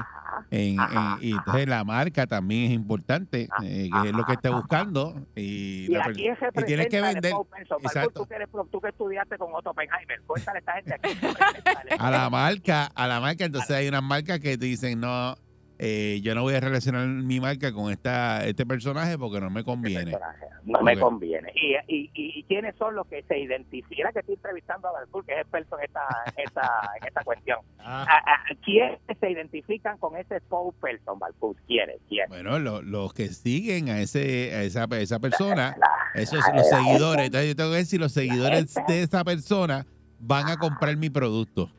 [0.51, 4.49] En, en- y entonces la marca también es importante, eh, que es lo que esté
[4.49, 4.90] buscando.
[5.35, 7.33] Y, Y aquí se y tienes que vender.
[7.83, 8.23] Exacto.
[8.23, 11.19] tú, que eres, tú que estudiaste con Otto Oppenheimer, cuéntale a esta gente aquí.
[11.99, 15.37] A la marca, a la marca, entonces hay unas marcas que te dicen, no,
[15.83, 19.65] eh, yo no voy a relacionar mi marca con esta este personaje porque no me
[19.65, 20.13] conviene.
[20.65, 21.51] No me conviene.
[21.89, 24.13] Y, y, quiénes son los que se identifican?
[24.13, 26.01] Que estoy entrevistando a Balcour, que es experto en esta,
[26.37, 27.59] en esta, en esta cuestión.
[27.83, 28.05] Ah.
[28.07, 31.57] ¿A, a- ¿Quiénes se identifican con ese spokesperson, Balcour?
[31.67, 31.97] ¿Quiénes?
[32.11, 32.29] ¿Quiénes?
[32.29, 35.77] Bueno, lo- los que siguen a ese a esa, a esa persona,
[36.15, 37.27] esos la- los la- seguidores.
[37.27, 39.87] Entonces yo tengo que ver si los seguidores de esa persona
[40.19, 41.71] van a comprar mi producto.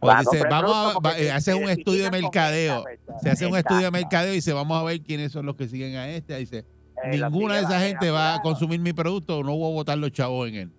[0.00, 2.84] O Va a dice, vamos a va- eh, se hace un estudio de mercadeo.
[2.84, 3.18] persona.
[3.20, 5.68] Se hace un estudio de mercadeo y dice, vamos a ver quiénes son los que
[5.68, 6.36] siguen a este.
[6.36, 6.64] Dice,
[7.04, 9.98] Eh, ninguna de esa gente va a consumir mi producto o no voy a botar
[9.98, 10.70] los chavos en él.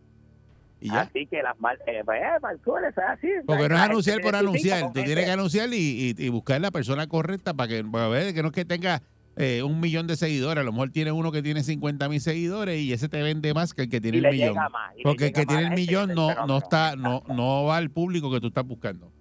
[0.82, 1.02] Y ya.
[1.02, 3.28] Así que las mar- eh, pues, es así.
[3.46, 4.92] Porque no es anunciar por anunciar.
[4.94, 8.34] Tú tienes que anunciar y, y- y buscar la persona correcta para que para ver
[8.34, 9.02] que no es que tenga
[9.40, 10.62] eh, un millón de seguidores.
[10.62, 13.74] A lo mejor tiene uno que tiene 50 mil seguidores y ese te vende más
[13.74, 14.56] que el que tiene Y el millón.
[14.56, 18.30] más, Porque el que tiene el millón no, no está no, no va al público
[18.32, 19.12] que tú estás buscando.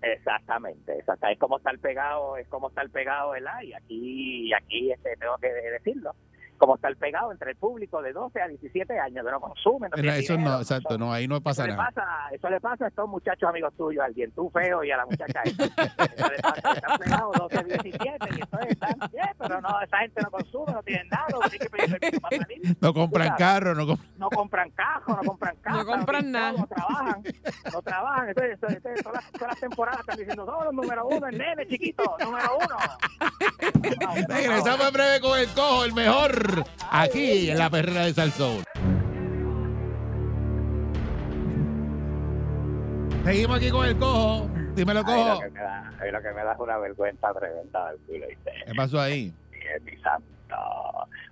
[0.00, 1.26] Exactamente, exacto.
[1.26, 3.60] es como estar pegado, es como estar pegado, ¿verdad?
[3.62, 6.14] Y aquí, y aquí este, tengo que decirlo,
[6.58, 9.90] como estar pegado entre el público de 12 a 17 años que no consumen.
[9.90, 11.90] No No, eso dinero, no, exacto, no, ahí no pasa eso le, nada.
[11.90, 15.06] pasa, eso le pasa a estos muchachos amigos tuyos, al tú feo y a la
[15.06, 15.64] muchacha esa.
[16.18, 19.98] Eso le pasa, están pegados 12 a 17 y entonces están bien, pero no, esa
[19.98, 22.76] gente no consume, no tienen nada, no tienen que pedir permiso para salir.
[22.80, 24.08] No compran carro, no compran.
[24.18, 26.52] No compran cajos, no compran casas, compran tienen nada.
[26.52, 27.22] No trabajan,
[27.72, 28.28] no trabajan.
[28.28, 31.38] Entonces, entonces, entonces, todas, las, todas las temporadas están diciendo, no, los número uno, el
[31.38, 32.76] nene chiquito, número uno.
[34.28, 36.47] Regresamos en breve con el cojo, el mejor,
[36.90, 38.64] aquí en la perrera de Salsón.
[43.24, 44.48] Seguimos aquí con el cojo.
[44.74, 45.34] Dímelo, cojo.
[45.34, 48.26] lo que me da, ay, lo que me da es una vergüenza tremenda del culo,
[48.26, 48.52] ¿viste?
[48.66, 49.34] ¿Qué pasó ahí?
[49.84, 50.28] Mi santo.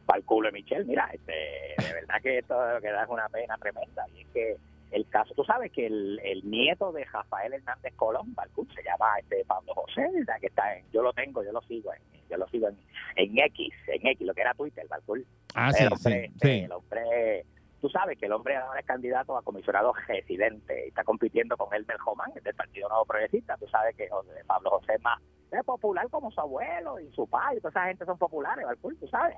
[0.05, 3.09] Para el culo de Michelle, mira, este, de verdad que esto lo que da es
[3.09, 4.05] una pena tremenda.
[4.15, 4.57] Y es que
[4.93, 9.19] el caso, tú sabes que el, el nieto de Rafael Hernández Colón, Balcún, se llama
[9.19, 10.37] este Pablo José, ¿verdad?
[10.41, 12.77] que está en, yo lo tengo, yo lo sigo en, yo lo sigo en,
[13.17, 15.25] en X, en X, lo que era Twitter, Balcún.
[15.55, 16.65] Ah, el sí, hombre, sí, este, sí.
[16.65, 17.47] el hombre,
[17.81, 21.75] tú sabes que el hombre ahora es candidato a comisionado residente y está compitiendo con
[21.75, 23.57] Elmer Jomán, del Partido Nuevo Progresista.
[23.57, 25.21] Tú sabes que José- Pablo José es más
[25.51, 28.97] es popular como su abuelo y su padre, y toda esa gente son populares, Balcul,
[28.99, 29.37] tú sabes.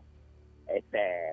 [0.67, 1.33] Este,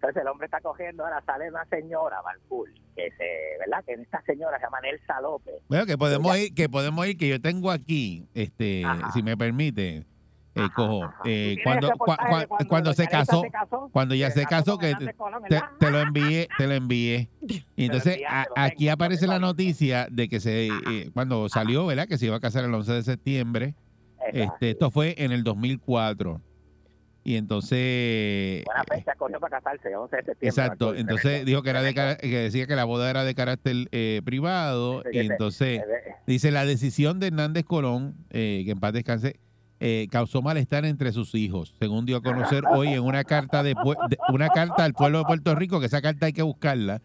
[0.00, 3.84] entonces el hombre está cogiendo, ahora sale una señora, Balcul, que se, ¿verdad?
[3.84, 5.54] Que esta señora se llama Nelsa López.
[5.68, 8.82] Bueno, que podemos ir, que podemos ir, que yo tengo aquí, este,
[9.12, 10.04] si me permite,
[10.54, 11.08] el cojo.
[11.24, 14.92] Eh, cuando, cua- cua- cuando cuando se casó, se casó, cuando ya se casó, que
[15.16, 15.42] Colón,
[15.78, 17.28] te, lo envié, te lo envié.
[17.76, 22.08] Y entonces a- tengo, aquí aparece la noticia de que se, eh, cuando salió, ¿verdad?
[22.08, 23.74] Que se iba a casar el 11 de septiembre.
[24.32, 26.40] Este, esto fue en el 2004.
[27.24, 30.48] Y entonces, Buena fecha, cogió para casarse, 11 de septiembre.
[30.48, 34.22] Exacto, entonces dijo que era de que decía que la boda era de carácter eh,
[34.24, 38.92] privado Sí, y entonces eh, dice la decisión de Hernández Colón, eh, que en paz
[38.94, 39.40] descanse,
[39.80, 43.74] eh, causó malestar entre sus hijos, según dio a conocer hoy en una carta de,
[43.74, 47.00] de- una carta al pueblo de Puerto Rico, que esa carta hay que buscarla,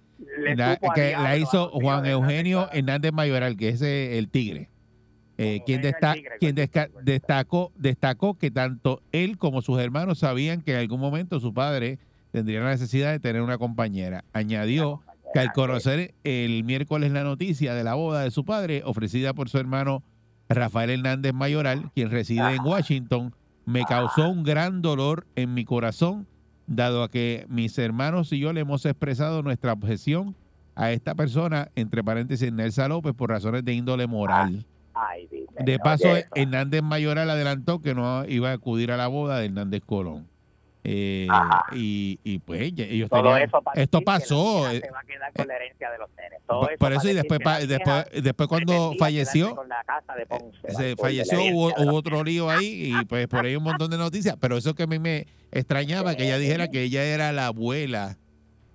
[0.55, 4.69] la- que la hizo Juan Eugenio Hernández Mayoral, que es eh, el tigre.
[5.37, 10.73] Eh, quien desta- quien desca- destacó, destacó que tanto él como sus hermanos sabían que
[10.73, 11.97] en algún momento su padre
[12.31, 14.23] tendría la necesidad de tener una compañera.
[14.33, 15.01] Añadió
[15.33, 19.49] que al conocer el miércoles la noticia de la boda de su padre, ofrecida por
[19.49, 20.03] su hermano
[20.49, 23.33] Rafael Hernández Mayoral, quien reside en Washington,
[23.65, 26.27] me causó un gran dolor en mi corazón,
[26.67, 30.35] dado a que mis hermanos y yo le hemos expresado nuestra objeción
[30.75, 34.65] a esta persona, entre paréntesis, Nelsa López, por razones de índole moral.
[34.93, 36.27] Ay, dime, De paso, eso.
[36.35, 40.27] Hernández Mayoral adelantó que no iba a acudir a la boda de Hernández Colón.
[40.85, 41.27] Eh,
[41.73, 44.69] y, y pues ellos Todo tenían- esto pasó.
[44.69, 46.39] eh, se va a quedar con la herencia de los nenes.
[46.45, 50.13] Todo por- eso por eso y después, pa- después, después cuando falleció, con la casa
[50.13, 53.55] de Ponce, se Balcul, de falleció, hubo, hubo otro lío ahí y pues por ahí
[53.55, 54.35] un montón de noticias.
[54.41, 58.17] Pero eso que a mí me extrañaba, que ella dijera que ella era la abuela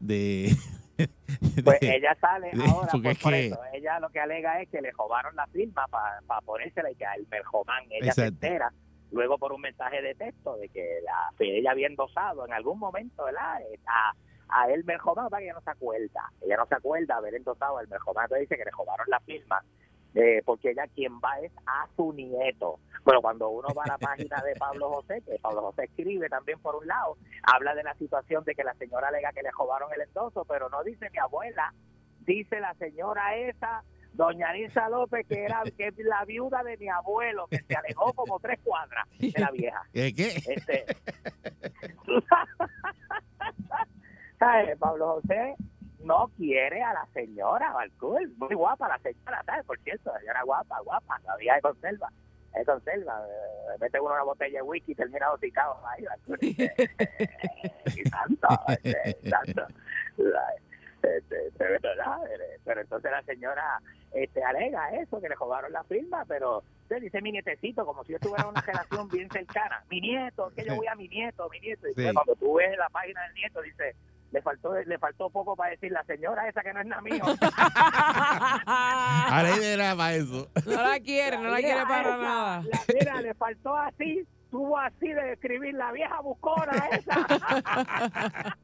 [0.00, 0.57] de...
[1.65, 3.61] Pues ella sale ahora porque por, es por que- eso.
[3.73, 7.27] Ella lo que alega es que le robaron la firma para ponérsela y que al
[7.31, 8.73] Merjomán ella se entera
[9.11, 12.79] luego por un mensaje de texto de que la que ella había endosado en algún
[12.79, 13.59] momento ¿verdad?
[13.87, 14.13] A,
[14.49, 16.33] a el Merjomán para que ella no se acuerda.
[16.43, 18.25] Ella no se acuerda haber endosado al Merjomán.
[18.25, 19.63] Entonces dice que le robaron la firma
[20.14, 22.79] eh, porque ella quien va es a su nieto.
[23.05, 26.59] Pero cuando uno va a la página de Pablo José, que Pablo José escribe también
[26.61, 29.90] por un lado, habla de la situación de que la señora alega que le robaron
[29.94, 31.73] el endoso, pero no dice mi abuela,
[32.21, 36.88] dice la señora esa, doña Nilsa López, que era que es la viuda de mi
[36.88, 39.83] abuelo, que se alejó como tres cuadras de la vieja.
[39.92, 40.14] ¿Qué?
[40.14, 40.29] qué?
[40.47, 40.85] Este,
[44.38, 44.79] ¿sabes?
[44.79, 45.57] Pablo José
[46.09, 49.66] no quiere a la señora Balcul, muy guapa la señora, ¿sabes?
[49.66, 52.09] Por cierto, la señora guapa, guapa, todavía de conserva,
[52.55, 56.90] de conserva, eh, mete uno una botella de whisky y termina hocicado ahí, Balcul, este,
[58.01, 58.49] y tanto,
[58.83, 59.66] este, tanto,
[61.03, 62.18] este, pero, ¿verdad?
[62.64, 63.81] pero entonces la señora
[64.12, 68.12] este, alega eso, que le robaron la firma, pero usted dice mi nietecito, como si
[68.12, 69.85] yo tuviera una relación bien cercana.
[69.90, 71.87] Mi nieto, que yo voy a mi nieto, mi nieto.
[71.88, 72.12] Y Sí.
[72.14, 73.94] cuando tú ves la página del nieto, dice,
[74.31, 77.25] le faltó le faltó poco para decir la señora esa que no es nada mío.
[78.67, 80.49] A la idea era para eso.
[80.67, 82.62] No la quiere, no la quiere para esa, nada.
[82.62, 87.27] La, mira, le faltó así, tuvo así de escribir la vieja buscona esa.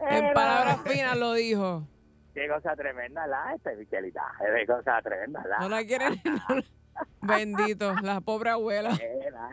[0.00, 1.86] En Era- palabras finas lo dijo.
[2.32, 4.22] Qué cosa tremenda la este, Michelita.
[4.38, 5.58] Qué cosa tremenda la.
[5.58, 6.06] No la quiere.
[7.22, 8.98] Bendito, la pobre abuela.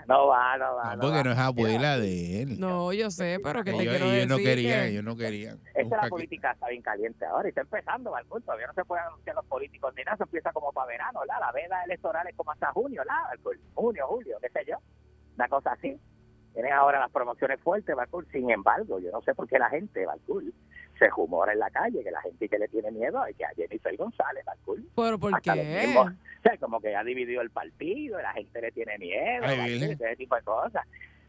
[0.08, 0.96] No va, no va.
[0.96, 2.60] No, porque no es abuela de él.
[2.60, 5.16] No, yo sé, pero que te Ellos, quiero ellos decir no querían, que- ellos no
[5.18, 5.60] querían.
[5.68, 8.42] Esta Busca la que- política está bien caliente ahora y está empezando, Balcón.
[8.44, 10.16] Todavía no se pueden anunciar los políticos ni nada.
[10.16, 11.40] Eso empieza como para verano, ¿la?
[11.40, 13.30] La veda electoral es como hasta junio, ¿la?
[13.74, 14.78] Junio, julio, qué sé yo.
[15.36, 15.98] Una cosa así.
[16.58, 18.26] Tienen ahora las promociones fuertes, Balcour.
[18.32, 20.42] Sin embargo, yo no sé por qué la gente, Balcour,
[20.98, 23.50] se rumora en la calle que la gente que le tiene miedo es que a
[23.56, 24.80] Jennifer González, Balcour.
[24.96, 25.62] ¿Pero por Hasta qué?
[25.86, 29.84] mismos- o sea, como que ha dividido el partido la gente le tiene miedo, Ay,
[29.84, 30.84] ese tipo de cosas.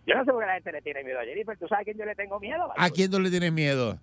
[0.06, 1.58] Yo no sé por qué la gente le tiene miedo a Jennifer.
[1.58, 2.72] ¿Tú sabes a quién yo le tengo miedo?
[2.74, 3.98] ¿A quién tú le tienes miedo?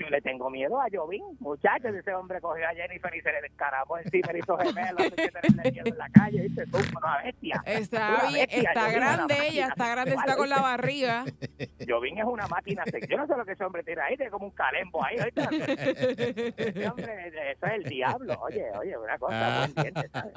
[0.00, 1.94] Yo le tengo miedo a Jovín, muchachos.
[1.94, 5.28] Ese hombre cogió a Jennifer y se le descaramó encima, le hizo gemelo, hay que
[5.28, 6.66] tenerle miedo en la calle, ¿viste?
[6.68, 7.62] Tú, una bestia.
[7.66, 10.60] Está Una bien, bestia, está Jovín es una grande ella, está grande, está con la
[10.62, 11.24] barriga.
[11.86, 13.10] Jovín es una máquina sexual.
[13.10, 15.42] Yo no sé lo que ese hombre tiene ahí, tiene como un calembo ahí, ¿oíste?
[16.56, 18.34] Ese hombre, eso es el diablo.
[18.40, 20.34] Oye, oye, una cosa, buen diente, ¿sabes?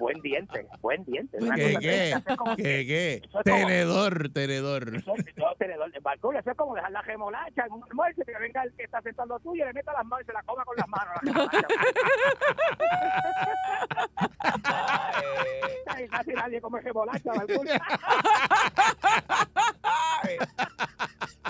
[0.00, 1.38] Buen diente, buen diente.
[1.40, 2.08] Una ¿Qué, cosa, qué?
[2.10, 3.14] eso es como- ¿Qué, qué?
[3.14, 4.94] eso es como- Tenedor, tenedor.
[4.96, 8.22] Eso es, no, tenedor de balcón, eso es como dejar la gemolacha en un almuerzo
[8.24, 10.42] que venga el que está sentado tuyo y le meta las manos y se la
[10.42, 11.14] coma con las manos.
[15.86, 17.68] Ay, casi nadie come gemolacha, balcón.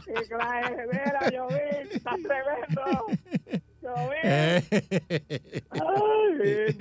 [0.07, 2.83] Y claro, mira, Jovín, estás tremendo.
[3.83, 4.23] Jovín.
[4.23, 4.63] Eh.
[5.71, 6.73] Ay,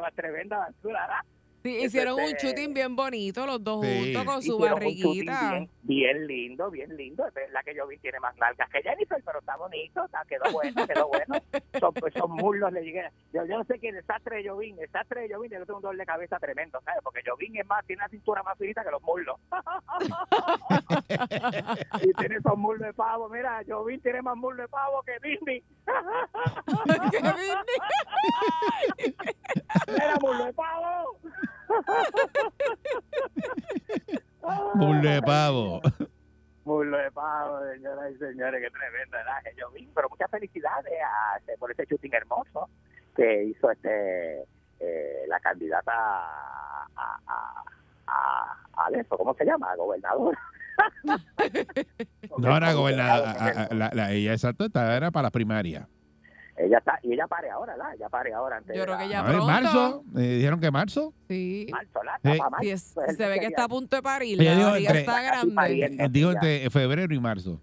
[0.00, 1.24] más tremenda basura, ¿verdad?
[1.68, 4.14] Sí, hicieron un shooting bien bonito los dos Sí.
[4.14, 5.50] juntos con su Hicieron un shooting barriguita.
[5.50, 7.26] Bien, bien lindo, bien lindo.
[7.26, 10.86] Es verdad que Jovín tiene más nalgas que Jennifer, pero está bonito, está, quedó bueno,
[10.86, 11.34] quedó bueno.
[11.80, 13.08] Son, pues, son muslos, le llegué.
[13.32, 15.64] Yo, yo no sé quién es el desastre de Jovín, el desastre de Jovín tiene
[15.68, 17.00] un dolor de cabeza tremendo, ¿sabes?
[17.04, 19.36] Porque Jovín es más, tiene una cintura más finita que los muslos.
[22.02, 23.28] y tiene esos muslos de pavo.
[23.28, 25.62] Mira, Jovín tiene más muslos de pavo que Disney.
[29.86, 31.18] Mira, muslo de pavo.
[34.74, 35.80] Burle de pavo.
[36.64, 39.88] Muslo de pavo, señoras y señores, qué tremenda edad que yo vi.
[39.94, 42.68] Pero muchas felicidades a, este, por ese shooting hermoso
[43.16, 44.42] que hizo este
[44.80, 47.20] eh, la candidata a, a,
[48.06, 49.70] a, a, eso, ¿cómo se llama?
[49.72, 50.36] A gobernador.
[52.38, 53.68] No era gobernadora.
[53.72, 55.88] La, la- ella, exacto, era para la primaria.
[56.58, 57.94] Ella está, y ella pare ahora, ¿la?
[57.94, 59.46] Ella pare ahora antes Yo creo la- que ya pronto.
[59.46, 60.04] marzo.
[60.16, 61.14] eh, dijeron que marzo.
[61.28, 61.66] Sí.
[61.70, 62.16] Marzo, ¿la?
[62.16, 62.38] Sí.
[62.38, 62.62] Para marzo.
[62.64, 64.40] Sí, es- Pues se ve que está a punto de parir.
[64.40, 65.54] Ella La barriga entre- está grande.
[65.54, 66.02] pariendo.
[66.04, 67.60] Eh, Digo entre febrero y marzo.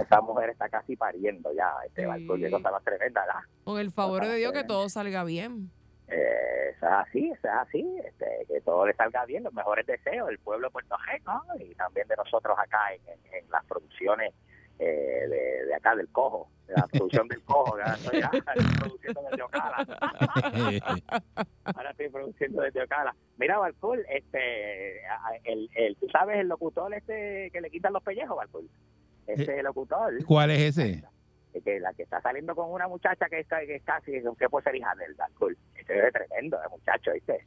[0.00, 2.06] Esa mujer está casi pariendo ya, este Sí.
[2.06, 3.40] balcón, qué cosa más tremenda, ¿verdad?
[3.64, 5.70] Con el favor de Dios que todo salga bien.
[6.08, 9.86] Eh, eso es así, eso es así, este, que todo le salga bien, los mejores
[9.86, 13.64] deseos del pueblo de Puerto Rico y también de nosotros acá en, en- en las
[13.66, 14.32] producciones
[14.78, 18.30] eh, de, de acá del Cojo, de la producción del Cojo, ahora estoy, ya
[18.78, 19.86] produciendo desde Ocala.
[21.64, 23.14] Ahora estoy produciendo desde Ocala.
[23.38, 25.00] Mira, Balcool, este,
[25.44, 28.68] el, el, tú sabes el locutor este que le quitan los pellejos, Balcool.
[29.26, 31.02] Ese locutor, ¿Cuál es ese?
[31.64, 34.48] que la que está saliendo con una muchacha que es, ca- que es casi que
[34.48, 35.58] puede ser hija del Balcool.
[35.74, 37.46] Ese es tremendo, el muchacho, ¿viste?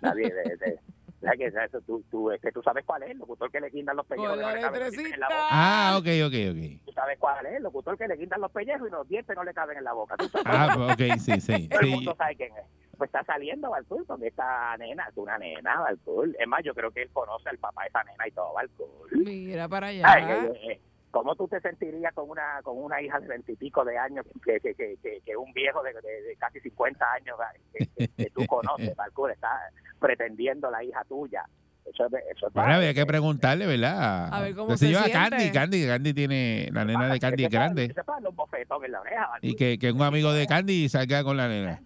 [0.00, 0.78] Nadie de, de-
[1.20, 3.70] ¿sabes que eso, tú, tú, es que tú sabes cuál es, el locutor que le
[3.70, 4.36] quitan los pellejos.
[4.38, 5.48] No le caben en la boca.
[5.50, 6.84] Ah, ok, ok, ok.
[6.86, 9.44] Tú sabes cuál es, el locutor que le quitan los pellejos y los dientes no
[9.44, 10.16] le caben en la boca.
[10.16, 10.46] ¿Tú sabes?
[10.46, 11.68] Ah, ok, sí, sí.
[11.68, 11.92] Todo el sí.
[11.92, 12.64] mundo sabe quién es.
[12.96, 16.36] Pues está saliendo Balcool con esta nena, es una nena, Balcool.
[16.38, 19.10] Es más, yo creo que él conoce al papá de esa nena y todo, Balcool.
[19.24, 20.04] Mira para allá.
[20.06, 24.58] Ay, ¿Cómo tú te sentirías con una con una hija de veintipico de años que,
[24.58, 27.36] que, que, que, que un viejo de, de- de casi 50 años
[27.72, 29.48] que, que- que tú conoces, Balcool, está
[29.98, 31.44] pretendiendo la hija tuya?
[31.84, 34.32] Eso, eso es Bueno, había que preguntarle, ¿verdad?
[34.32, 35.28] A ver cómo Que se lleva siente.
[35.30, 37.88] Candy, Candy, Candy tiene, la nena de Candy que grande.
[37.88, 39.50] que sepa los bofetones en la oreja, Balcool.
[39.50, 41.82] Y que, que un amigo de Candy salga con la nena.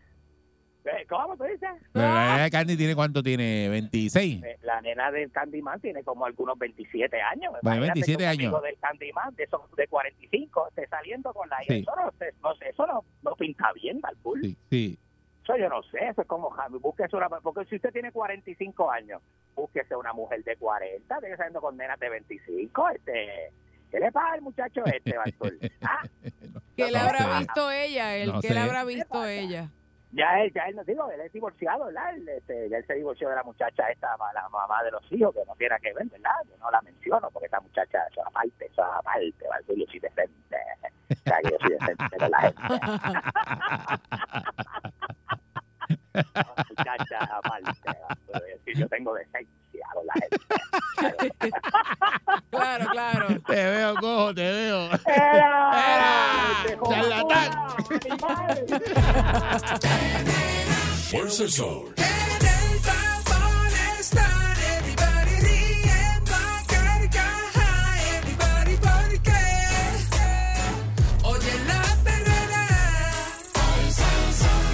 [0.85, 1.69] Eh, ¿Cómo tú dices?
[1.93, 4.43] Pero la nena de Candy tiene cuánto tiene, 26.
[4.43, 7.53] Eh, La nena del Candyman tiene como algunos 27 años.
[7.63, 8.63] Bueno, Imagínate 27 que un amigo años.
[8.63, 11.75] del Candyman de, esos de 45 esté saliendo con la hija.
[11.75, 11.81] Sí.
[11.81, 14.41] Eso, no, sé, no, sé, eso no, no pinta bien, Balcool.
[14.43, 14.99] Sí, sí.
[15.49, 19.23] Eso yo no sé, eso es como búsquese una, porque si usted tiene 45 años,
[19.55, 23.51] búsquese una mujer de 40, tiene saliendo con nenas de 25, este,
[23.91, 25.59] ¿qué le pasa al muchacho este, Balcool?
[25.81, 26.03] Ah,
[26.77, 28.15] ¿Qué le habrá visto ella?
[28.17, 28.55] El No que sé.
[28.55, 29.71] le habrá visto ella?
[30.13, 32.15] ya él, ya él, no digo, él es divorciado, ¿verdad?
[32.15, 35.35] Él, este, ya él se divorció de la muchacha esta, la mamá de los hijos,
[35.35, 36.31] que no tiene que ver, ¿verdad?
[36.47, 39.87] Yo no la menciono, porque esa muchacha, eso es aparte, eso es aparte, Balcool, yo
[39.87, 40.57] soy decente,
[41.11, 42.63] o sea, que yo soy decente con la gente.
[46.69, 47.91] muchacha aparte,
[48.47, 51.51] decir, yo tengo decencia con la gente.
[52.51, 53.27] Claro, claro.
[53.47, 54.91] Te veo, cojo, te veo.
[55.07, 56.65] ¡Era!
[56.89, 57.51] ¡Charlatán!
[61.11, 61.95] Fuerza el sol.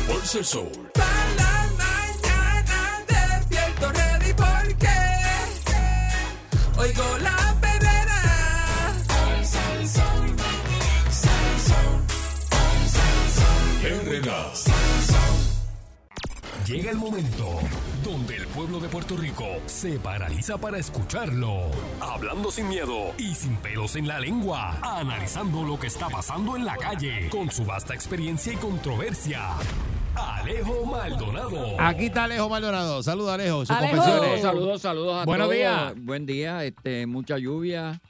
[0.07, 0.70] Pulsa el Sol.
[0.94, 3.92] Para la mañana despierto
[6.78, 8.20] oigo la perrera.
[9.07, 11.96] Pulsa el Sol, Pulsa el Sol,
[12.84, 14.05] el Sol.
[14.05, 14.52] Perrera.
[16.66, 17.61] Llega el momento
[18.02, 21.70] donde el pueblo de Puerto Rico se paraliza para escucharlo.
[22.00, 26.64] Hablando sin miedo y sin pelos en la lengua, analizando lo que está pasando en
[26.64, 29.50] la calle, con su vasta experiencia y controversia.
[30.16, 31.76] Alejo Maldonado.
[31.80, 33.02] Aquí está Alejo Maldonado.
[33.02, 33.60] Saludos, Alejo.
[33.60, 33.96] Sus Alejo.
[33.96, 34.42] confesiones.
[34.42, 35.56] Saludos, saludos a Buenos todos.
[35.56, 35.94] días.
[35.96, 38.00] Buen día, este, mucha lluvia,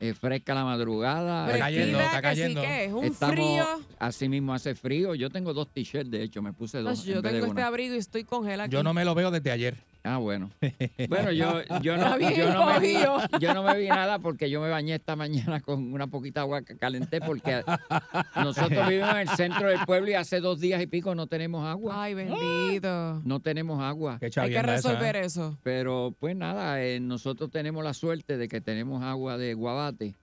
[0.00, 1.44] eh, fresca la madrugada.
[1.46, 2.60] Fresquita cayendo, está que sí cayendo.
[2.62, 3.66] que es un Estamos- frío.
[3.98, 5.14] Así mismo hace frío.
[5.14, 7.04] Yo tengo dos t-shirts, de hecho, me puse dos.
[7.04, 8.68] Yo vez de tengo este abrigo y estoy congelada.
[8.68, 9.76] Yo no me lo veo desde ayer.
[10.04, 10.50] Ah, bueno.
[11.08, 12.94] Bueno, yo, yo, no, yo, no me vi,
[13.40, 16.62] yo no me vi nada porque yo me bañé esta mañana con una poquita agua
[16.62, 17.62] que calenté porque
[18.36, 21.64] nosotros vivimos en el centro del pueblo y hace dos días y pico no tenemos
[21.66, 22.04] agua.
[22.04, 23.22] Ay, bendito.
[23.24, 24.18] No tenemos agua.
[24.18, 25.24] Qué Hay que esa, resolver ¿eh?
[25.24, 25.56] eso.
[25.62, 30.14] Pero pues nada, eh, nosotros tenemos la suerte de que tenemos agua de guabate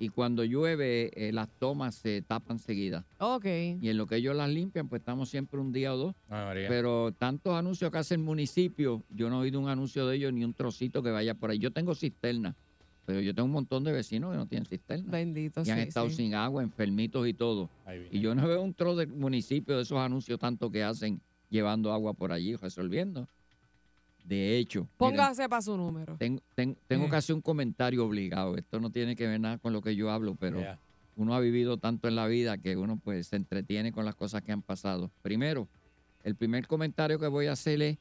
[0.00, 3.04] y cuando llueve eh, las tomas se tapan seguidas.
[3.18, 3.44] Ok.
[3.44, 6.14] Y en lo que ellos las limpian, pues estamos siempre un día o dos.
[6.30, 6.68] María.
[6.68, 10.32] Pero tantos anuncios que hace el municipio, yo no he oído un anuncio de ellos
[10.32, 11.58] ni un trocito que vaya por ahí.
[11.58, 12.56] Yo tengo cisterna,
[13.04, 15.10] pero yo tengo un montón de vecinos que no tienen cisterna.
[15.10, 16.16] Bendito Y han estado sí.
[16.16, 17.68] sin agua, enfermitos y todo.
[18.10, 21.20] Y yo no veo un trozo del municipio de esos anuncios tanto que hacen
[21.50, 23.28] llevando agua por allí, resolviendo.
[24.24, 26.16] De hecho, miren, Póngase para su número.
[26.16, 27.10] ten- ten- tengo Mm.
[27.10, 28.56] que hacer un comentario obligado.
[28.56, 30.60] Esto no tiene que ver nada con lo que yo hablo, pero
[31.16, 34.42] uno ha vivido tanto en la vida que uno pues se entretiene con las cosas
[34.42, 35.10] que han pasado.
[35.22, 35.68] Primero,
[36.22, 37.98] el primer comentario que voy a hacer es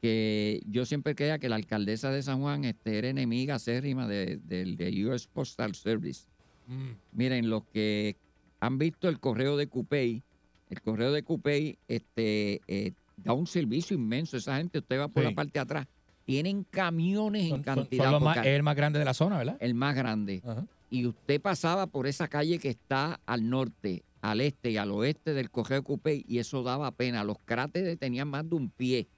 [0.00, 4.38] que yo siempre creía que la alcaldesa de San Juan este, era enemiga acérrima de-
[4.38, 6.24] del de US Postal Service.
[6.66, 6.90] Mm.
[7.12, 8.16] Miren, los que
[8.60, 10.22] han visto el correo de Cupey,
[10.70, 12.92] el correo de Cupey este, eh,
[13.24, 14.36] da un servicio inmenso.
[14.36, 15.28] Esa gente, usted va por Sí.
[15.30, 15.86] la parte de atrás,
[16.24, 18.10] tienen camiones en Son- cantidad.
[18.10, 19.56] son más- es el más grande de la zona, ¿verdad?
[19.60, 20.40] el más grande.
[20.44, 20.64] Ajá.
[20.90, 25.32] Y usted pasaba por esa calle que está al norte, al este y al oeste
[25.34, 27.24] del Correo Cupey y eso daba pena.
[27.24, 29.08] Los cráteres tenían más de un pie.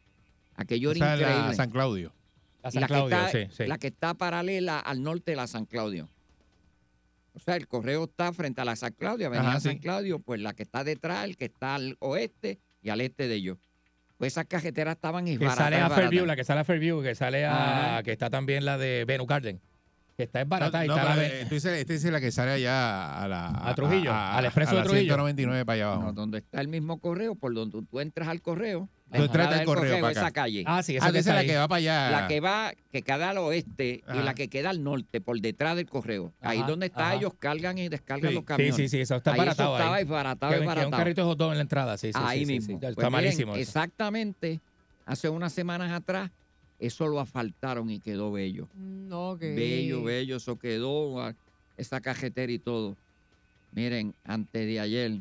[0.57, 1.55] Aquello era Esa es la increíble.
[1.57, 2.13] San Claudio.
[2.63, 3.67] La San la, Claudio, que está, sí, sí.
[3.69, 6.09] la que está paralela al norte de la San Claudio.
[7.35, 9.81] O sea, el correo está frente a la San Claudio, Avenida Ajá, San sí.
[9.81, 13.35] Claudio, pues la que está detrás, el que está al oeste y al este de
[13.35, 13.59] ellos.
[14.25, 15.91] Pues esas cajeteras estaban Que baratas, sale a.
[15.91, 17.97] Fairview, la que sale a Fairview, que sale a.
[17.97, 18.03] Ajá.
[18.03, 19.61] que está también la de Venus Garden.
[20.17, 22.05] Que está es barata No, y no, está la pero, de- tú dices- esta es
[22.05, 23.49] la que sale allá a la...
[23.69, 25.03] A Trujillo, al expreso a de la Trujillo.
[25.15, 26.03] 199 para allá abajo.
[26.05, 28.89] No, donde está el mismo correo, por donde tú entras al correo.
[29.13, 30.21] Tú entras al correo para acá.
[30.21, 30.63] esa calle.
[30.67, 31.47] Ah, sí, esa Ah, que esa es la ahí.
[31.49, 32.11] que va para allá.
[32.11, 35.75] La que va, que queda al oeste y la que queda al norte, por detrás
[35.75, 36.33] del correo.
[36.41, 37.15] Ahí donde está, ajá.
[37.17, 38.77] ellos cargan y descargan Sí, los Sí, camiones.
[38.77, 40.05] sí, sí, eso está ahí baratado eso estaba ahí.
[40.05, 42.21] Que, que un carrito de hot dog en la entrada, sí, sí.
[42.23, 42.67] ahí sí, sí, mismo.
[42.75, 42.79] sí.
[42.81, 43.57] Pues Está miren, malísimo.
[43.57, 44.61] exactamente,
[45.07, 46.31] hace unas semanas atrás,
[46.79, 48.69] eso lo asfaltaron y quedó bello.
[48.75, 49.41] Mm, ok.
[49.41, 51.35] Bello, bello, eso quedó, ah,
[51.77, 52.97] esa cajetera y todo.
[53.73, 55.21] Miren, antes de ayer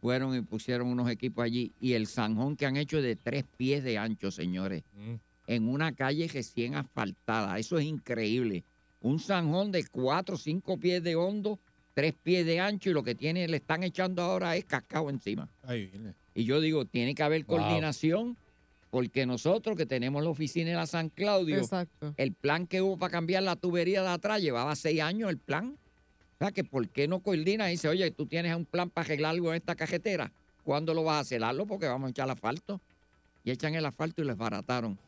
[0.00, 3.82] fueron y pusieron unos equipos allí y el zanjón que han hecho de tres pies
[3.82, 5.14] de ancho, señores, Mm.
[5.46, 7.58] en una calle recién asfaltada.
[7.58, 8.64] Eso es increíble.
[9.00, 11.58] Un zanjón de cuatro cinco pies de hondo,
[11.94, 15.48] tres pies de ancho y lo que tiene, le están echando ahora es cascado encima.
[15.62, 16.14] Ahí viene.
[16.34, 17.56] Y yo digo, tiene que haber Wow.
[17.56, 18.36] coordinación
[18.90, 22.14] porque nosotros que tenemos la oficina en la San Claudio, Exacto.
[22.16, 25.76] el plan que hubo para cambiar la tubería de atrás llevaba seis años el plan.
[26.34, 29.04] O sea, que ¿por qué no coordina y dice, oye, tú tienes un plan para
[29.04, 30.32] arreglar algo en esta cajetera?
[30.64, 31.42] ¿Cuándo lo vas a hacer?
[31.42, 32.80] Hazlo porque vamos a echar asfalto.
[33.44, 34.98] Y echan el asfalto y les barataron.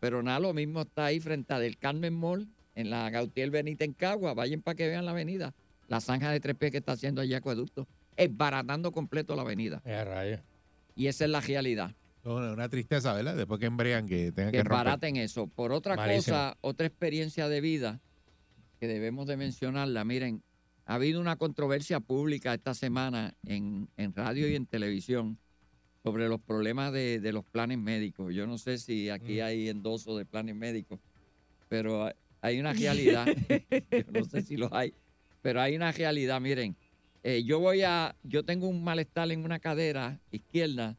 [0.00, 3.86] Pero nada, lo mismo está ahí frente a del Carmen Mall, en la Gautier Benítez
[3.86, 4.34] en Cagua.
[4.34, 5.54] Vayan para que vean la avenida.
[5.88, 7.86] La zanja de tres pies que está haciendo allí Acueducto.
[8.16, 9.80] Es baratando completo la avenida.
[9.84, 10.40] Eh.
[10.94, 11.92] Y esa es la realidad.
[12.26, 13.36] Una, una tristeza, ¿verdad?
[13.36, 14.84] Después que embrean que tengan que, que romper.
[14.86, 15.46] baraten eso.
[15.46, 16.36] Por otra Malísimo.
[16.36, 18.00] cosa, otra experiencia de vida
[18.80, 20.04] que debemos de mencionarla.
[20.04, 20.42] Miren,
[20.84, 25.38] ha habido una controversia pública esta semana en, en radio y en televisión
[26.02, 28.32] sobre los problemas de, de los planes médicos.
[28.34, 29.44] Yo no sé si aquí Mm.
[29.44, 31.00] hay endoso de planes médicos,
[31.68, 32.08] pero
[32.40, 33.26] hay una realidad.
[33.90, 34.92] yo no sé si los hay,
[35.42, 36.40] pero hay una realidad.
[36.40, 36.76] Miren,
[37.24, 40.96] eh, yo voy a, yo tengo un malestar en una cadera izquierda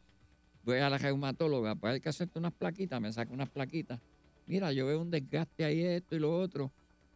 [0.74, 4.00] voy a la reumatóloga, pues hay que hacerte unas plaquitas, me saca unas plaquitas.
[4.46, 6.72] Mira, yo veo un desgaste ahí, esto y lo otro.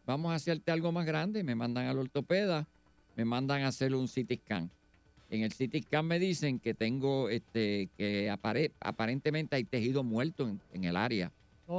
[0.06, 1.42] Vamos a hacerte algo más grande.
[1.44, 2.66] Me mandan al ortopeda,
[3.16, 4.70] me mandan a hacer un CT scan.
[5.30, 10.48] En el CT scan me dicen que tengo, este, que apare- aparentemente hay tejido muerto
[10.48, 11.30] en, en el área.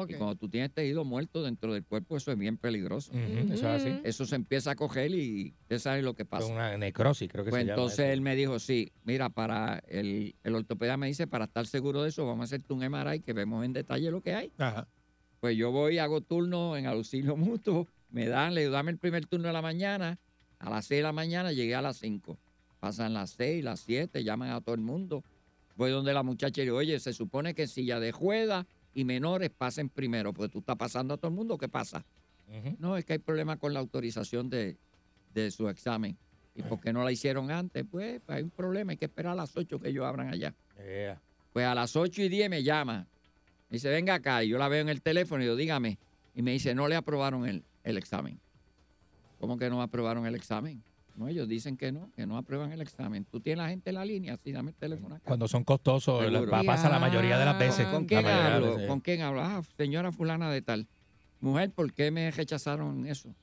[0.02, 0.12] Ok.
[0.12, 3.12] Y cuando tú tienes tejido muerto dentro del cuerpo, eso es bien peligroso.
[3.14, 4.00] Eso es así.
[4.04, 6.48] Eso se empieza a coger y usted sabe lo que Es pasa.
[6.48, 7.76] una necrosis, creo que Pues se llama.
[7.82, 8.14] entonces eso.
[8.14, 12.10] él me dijo, sí, mira, para el, el ortopeda me dice, para estar seguro de
[12.10, 14.52] eso, vamos a hacerte un MRI que vemos en detalle lo que hay.
[14.58, 14.88] Ajá.
[15.40, 19.48] Pues yo voy, hago turno en auxilio mutuo, me dan, le dame el primer turno
[19.48, 20.18] de la mañana,
[20.60, 22.38] a las 6 de la mañana llegué a las 5.
[22.80, 25.24] pasan las seis, las siete, llaman a todo el mundo.
[25.76, 29.04] Voy donde la muchacha y digo, oye, se supone que en silla de juega y
[29.06, 32.06] menores pasen primero, pues tú estás pasando a todo el mundo, ¿qué pasa?
[32.78, 34.78] No, es que hay problema con la autorización de,
[35.34, 36.16] de su examen.
[36.56, 37.84] ¿Y por qué no la hicieron antes?
[37.90, 40.54] Pues, pues hay un problema, hay que esperar a las 8 que ellos abran allá.
[41.52, 43.08] Pues a las 8 y 10 me llama.
[43.70, 44.44] Me dice, venga acá.
[44.44, 45.98] Y yo la veo en el teléfono y yo, dígame.
[46.36, 48.40] Y me dice, no le aprobaron el, el examen.
[49.40, 50.84] ¿Cómo que no aprobaron el examen?
[51.16, 53.26] No, ellos dicen que no, que no aprueban el examen.
[53.26, 55.26] Tú tienes la gente en la línea, sí, dame el teléfono acá.
[55.28, 56.50] Cuando son costosos, Seguro.
[56.66, 57.86] pasa la mayoría de las veces.
[57.88, 58.74] ¿Con quién hablo?
[58.76, 58.88] veces.
[58.90, 59.42] ¿Con quién hablo?
[59.42, 60.88] Ah, señora fulana de tal.
[61.40, 63.36] Mujer, ¿por qué me rechazaron eso?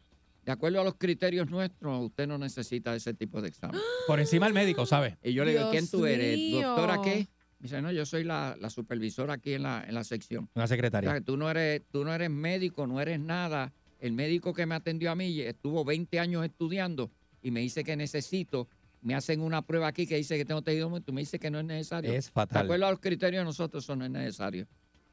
[0.44, 3.78] De acuerdo a los criterios nuestros, usted no necesita ese tipo de examen.
[4.06, 5.16] Por encima del médico, ¿sabes?
[5.22, 6.36] Y yo le digo, ¿quién tú eres?
[6.36, 6.66] mío.
[6.66, 7.28] ¿Doctora qué?
[7.58, 10.48] Me dice, no, yo soy la, la supervisora aquí en la, en la sección.
[10.54, 11.10] Una O secretaria.
[11.10, 13.70] sea, que tú no eres, tú no eres médico, no eres nada.
[14.00, 17.10] El médico que me atendió a mí estuvo 20 años estudiando
[17.42, 18.68] y me dice que necesito,
[19.02, 21.58] me hacen una prueba aquí que dice que tengo tejido muerto, me dice que no
[21.58, 22.12] es necesario.
[22.12, 22.62] Es fatal.
[22.62, 24.66] De acuerdo a los criterios de nosotros, eso no es necesario.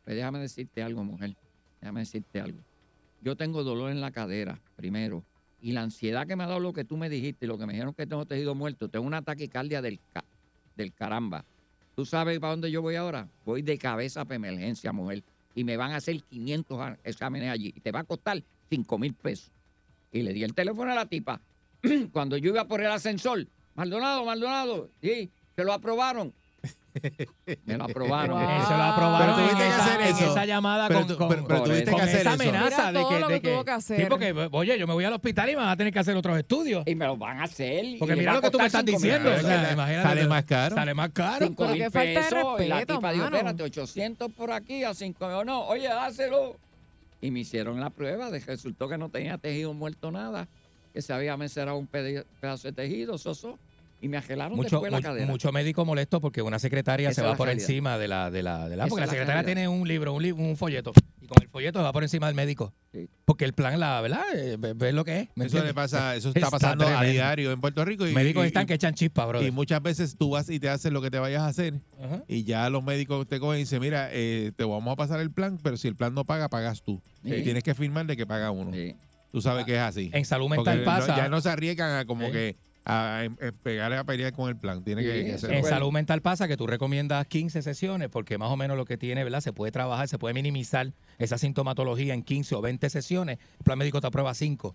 [0.03, 1.35] Pues déjame decirte algo, mujer.
[1.81, 2.59] Déjame decirte algo.
[3.21, 5.23] Yo tengo dolor en la cadera, primero.
[5.61, 7.65] Y la ansiedad que me ha dado lo que tú me dijiste y lo que
[7.65, 10.23] me dijeron que tengo tejido muerto, tengo una taquicardia del, ca-
[10.75, 11.43] del caramba.
[11.95, 13.27] ¿Tú sabes para dónde yo voy ahora?
[13.43, 15.23] Voy de cabeza para emergencia, mujer.
[15.55, 17.73] Y me van a hacer 500 a- exámenes allí.
[17.75, 19.49] Y te va a costar 5 mil pesos.
[20.11, 21.41] Y le di el teléfono a la tipa.
[22.11, 26.33] Cuando yo iba por el ascensor, Maldonado, Maldonado, sí, se lo aprobaron.
[27.65, 28.41] Me lo aprobaron.
[28.47, 30.31] Eh, se lo aprobaron Pero en tuviste que esa, hacer en eso.
[30.31, 32.91] esa llamada Pero con, tú- con- pero- pero con- tuviste con que hacer esa amenaza
[32.91, 33.99] de todo que, lo de que tuvo que hacer.
[34.01, 36.17] Sí, porque, oye, yo me voy al hospital y me van a tener que hacer
[36.17, 36.83] otros estudios.
[36.87, 37.85] Y me lo van a hacer.
[37.99, 39.29] Porque mira lo que tú me estás diciendo.
[39.31, 40.75] o sea, imagínate Sale más caro.
[40.75, 41.45] Sale más caro.
[41.45, 44.51] Cinco Pero mil qué falta de pesos, y la respeto, tipa dijo, espérate, 800 por
[44.51, 45.45] aquí a 5 mil.
[45.45, 46.55] No, oye, dáselo.
[47.21, 50.47] Y me hicieron la prueba, de, resultó que no tenía tejido muerto nada,
[50.97, 53.59] que se había mencerado un pedazo de tejido, soso,
[54.01, 55.27] y me agelaron Mucho, después la mucho, cadera.
[55.27, 57.69] mucho médico molesto porque una secretaria Esa se es va por realidad.
[57.69, 59.45] encima de la, de la, de la porque la es la secretaria realidad.
[59.63, 60.91] tiene un libro, un, li- un folleto,
[61.21, 62.73] y con el folleto se va por encima del médico.
[63.25, 65.29] Porque el plan, la verdad, eh, ve- ves lo que es.
[65.35, 68.07] ¿me Eso le pasa, eso está pasando a diario en Puerto Rico.
[68.07, 69.47] Y, Médicos y- están y- que echan chispa, brother.
[69.47, 72.23] Y muchas veces tú vas y te haces lo que te vayas a hacer Ajá.
[72.27, 75.29] y ya los médicos te cogen y dicen, mira, eh, te vamos a pasar el
[75.31, 76.99] plan, pero si el plan no paga, pagas tú.
[77.23, 77.33] Sí.
[77.35, 78.71] Y tienes que firmar de que paga uno.
[79.37, 80.09] Tú sabes que es así.
[80.13, 81.15] En salud Porque mental no- pasa.
[81.15, 84.83] ya no se arriesgan a como que a, em- pegarle a pelear con el plan.
[84.83, 85.57] Tiene que, que hacerlo.
[85.57, 88.97] En salud mental pasa que tú recomiendas 15 sesiones porque más o menos lo que
[88.97, 89.41] tiene, ¿verdad?
[89.41, 93.37] Se puede trabajar, se puede minimizar esa sintomatología en 15 o 20 sesiones.
[93.59, 94.73] El plan médico te aprueba 5.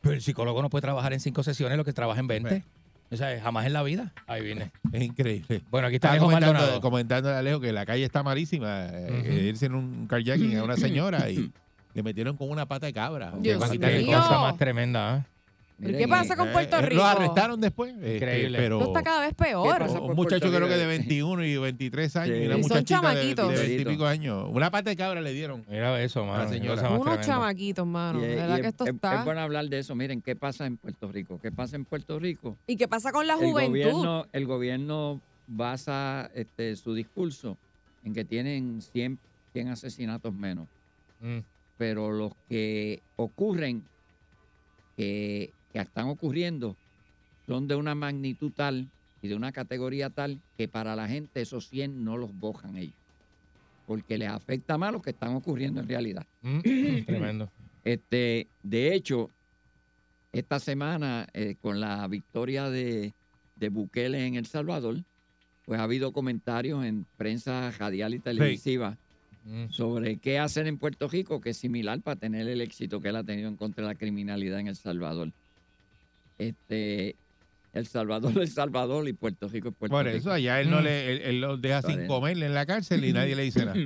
[0.00, 2.62] Pero el psicólogo no puede trabajar en 5 sesiones lo que trabaja en 20.
[3.10, 4.12] O sea, jamás en la vida.
[4.26, 4.70] Ahí viene.
[4.92, 5.62] Es increíble.
[5.70, 8.86] Bueno, aquí está Alejo comentando, comentando a Alejo que la calle está malísima.
[8.92, 11.50] eh, que irse en un carjacking a una señora y
[11.98, 13.32] le metieron con una pata de cabra.
[13.40, 15.22] Dios Qué cosa más tremenda, ¿eh?
[15.80, 17.02] ¿Pero qué pasa con Puerto Eh, eh, Rico?
[17.02, 17.92] Lo arrestaron después.
[17.94, 18.58] este, Increíble.
[18.58, 19.82] pero Esto está cada vez peor.
[20.00, 22.42] un muchacho creo que de 21 y 23 años Sí.
[22.42, 23.50] y una Y son de, chamaquitos.
[23.50, 24.46] de 20 y pico años.
[24.50, 25.64] Una pata de cabra le dieron.
[25.68, 26.48] Mira eso, mano.
[26.48, 26.88] Señora.
[26.90, 28.18] Unos chamaquitos, mano.
[28.20, 29.18] Y, De y verdad que esto es- está.
[29.20, 29.94] es bueno hablar de eso.
[29.96, 31.38] Miren, ¿qué pasa en Puerto Rico?
[31.40, 32.56] ¿Qué pasa en Puerto Rico?
[32.68, 33.68] ¿Y qué pasa con la el juventud?
[33.70, 37.56] gobierno, el gobierno basa este, su discurso
[38.04, 39.18] en que tienen 100,
[39.52, 40.66] 100 asesinatos menos.
[41.20, 41.38] Mm.
[41.78, 43.84] Pero los que ocurren,
[44.96, 46.76] que, que están ocurriendo,
[47.46, 48.88] son de una magnitud tal
[49.22, 52.94] y de una categoría tal que para la gente esos 100 no los bojan ellos.
[53.86, 56.26] Porque les afecta más lo que están ocurriendo en realidad.
[56.42, 56.60] Mm,
[57.06, 57.50] Tremendo.
[57.84, 59.30] Este, de hecho,
[60.32, 63.14] esta semana, eh, con la victoria de,
[63.56, 65.04] de Bukele en El Salvador,
[65.64, 68.98] pues ha habido comentarios en prensa radial y televisiva
[69.50, 69.70] Mm.
[69.70, 73.16] sobre qué hacer en Puerto Rico, que es similar para tener el éxito que él
[73.16, 75.30] ha tenido en contra de la criminalidad en El Salvador.
[76.38, 77.16] Este,
[77.72, 80.16] El Salvador es El Salvador y Puerto Rico es Puerto Por Rico.
[80.18, 80.84] eso allá él no Mm.
[80.84, 83.64] le, él, él los deja Por sin comer en la cárcel y nadie le dice
[83.64, 83.78] nada.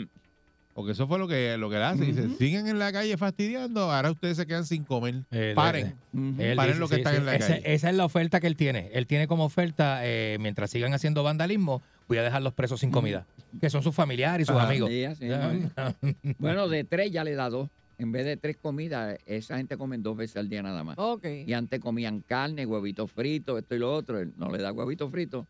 [0.74, 2.04] Porque eso fue lo que, lo que él hace.
[2.06, 5.16] Dice, siguen en la calle fastidiando, ahora ustedes se quedan sin comer.
[5.54, 5.94] Paren.
[6.38, 7.18] Él Paren dice, lo que sí, están sí.
[7.20, 7.62] en la calle.
[7.66, 8.88] Esa es la oferta que él tiene.
[8.94, 12.90] Él tiene como oferta, eh, mientras sigan haciendo vandalismo, voy a dejar los presos sin
[12.90, 13.26] comida.
[13.60, 14.88] Que son sus familiares y sus amigos.
[14.90, 15.70] Sí, así mismo
[16.38, 17.68] Bueno, de tres ya le da dos.
[17.98, 20.96] En vez de tres comidas, esa gente come dos veces al día nada más.
[20.98, 21.24] Ok.
[21.46, 24.18] Y antes comían carne, huevitos fritos, esto y lo otro.
[24.18, 25.46] Él no le da huevitos fritos,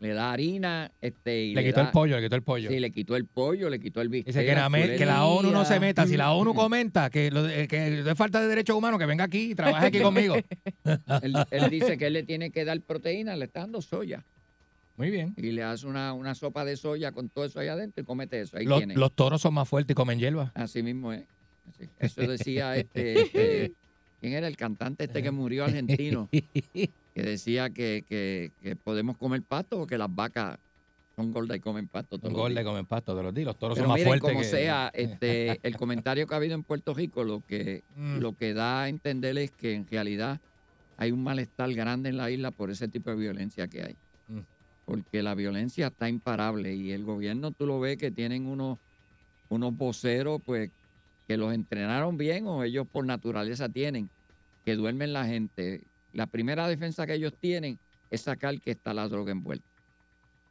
[0.00, 0.90] le da harina.
[1.00, 2.68] Este, y Le quitó el pollo, le quitó el pollo.
[2.68, 4.34] Sí, le quitó el pollo, le quitó el bistec.
[4.34, 6.06] Dice que la, me- que la ONU no se meta.
[6.06, 9.52] Si la ONU comenta que, lo que es falta de derechos humanos, que venga aquí
[9.52, 10.34] y trabaje aquí conmigo.
[11.22, 14.22] él, él dice que él le tiene que dar proteína, le está dando soya.
[14.96, 15.34] Muy bien.
[15.36, 18.40] Y le hace una, una sopa de soya con todo eso ahí adentro y comete
[18.40, 18.56] eso.
[18.56, 18.94] Ahí Los, tiene.
[18.94, 20.52] los toros son más fuertes y comen hierba.
[20.54, 21.24] Así mismo es.
[21.68, 21.88] Así.
[21.98, 23.72] Eso decía este, este,
[24.20, 26.28] ¿Quién era el cantante este que murió argentino?
[26.30, 30.58] que decía que, que- que podemos comer pasto o que las vacas
[31.16, 32.18] son gordas y comen pasto.
[32.18, 32.64] gol de días.
[32.64, 33.46] comen pasto de los días.
[33.46, 34.48] Los toros Pero son más miren, fuertes como que...
[34.48, 38.18] sea, este, el comentario que ha habido en Puerto Rico lo que, Mm.
[38.18, 40.40] lo que da a entender es que en realidad
[40.96, 43.96] hay un malestar grande en la isla por ese tipo de violencia que hay.
[44.84, 48.78] Porque la violencia está imparable y el gobierno tú lo ves que tienen unos,
[49.48, 50.70] unos voceros pues
[51.26, 54.10] que los entrenaron bien o ellos por naturaleza tienen,
[54.64, 55.82] que duermen la gente.
[56.12, 57.78] La primera defensa que ellos tienen
[58.10, 59.66] es sacar que está la droga envuelta.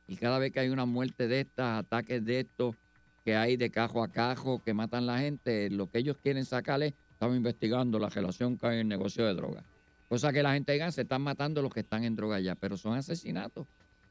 [0.08, 2.76] Y cada vez que hay una muerte de estas, ataques de estos,
[3.24, 6.84] que hay de cajo a cajo, que matan la gente, lo que ellos quieren sacar
[6.84, 9.64] es, estamos investigando la relación que hay en el negocio de droga.
[10.10, 12.76] Cosa que la gente diga, se están matando los que están en droga ya, pero
[12.76, 13.66] son asesinatos.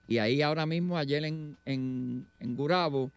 [0.08, 3.10] Y ahí ahora mismo, ayer en, en, en Gurabo,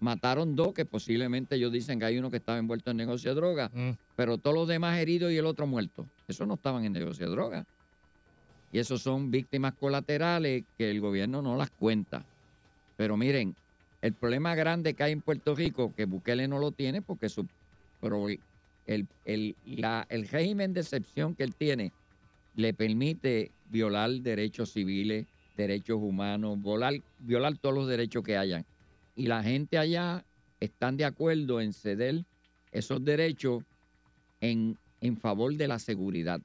[0.00, 3.36] mataron dos, que posiblemente ellos dicen que hay uno que estaba envuelto en negocio de
[3.36, 3.90] droga, Mm.
[4.14, 6.06] pero todos los demás heridos y el otro muerto.
[6.28, 7.64] Esos no estaban en negocio de droga.
[8.72, 12.24] Y esos son víctimas colaterales que el gobierno no las cuenta.
[12.96, 13.54] Pero miren,
[14.02, 17.46] el problema grande que hay en Puerto Rico, que Bukele no lo tiene, porque su,
[18.00, 21.92] pero el, el, la- el régimen de excepción que él tiene
[22.54, 25.26] le permite violar derechos civiles,
[25.56, 28.64] derechos humanos, violar, violar todos los derechos que hayan.
[29.14, 30.24] Y la gente allá
[30.60, 32.24] están de acuerdo en ceder
[32.72, 33.64] esos derechos
[34.40, 36.40] en, en favor de la seguridad.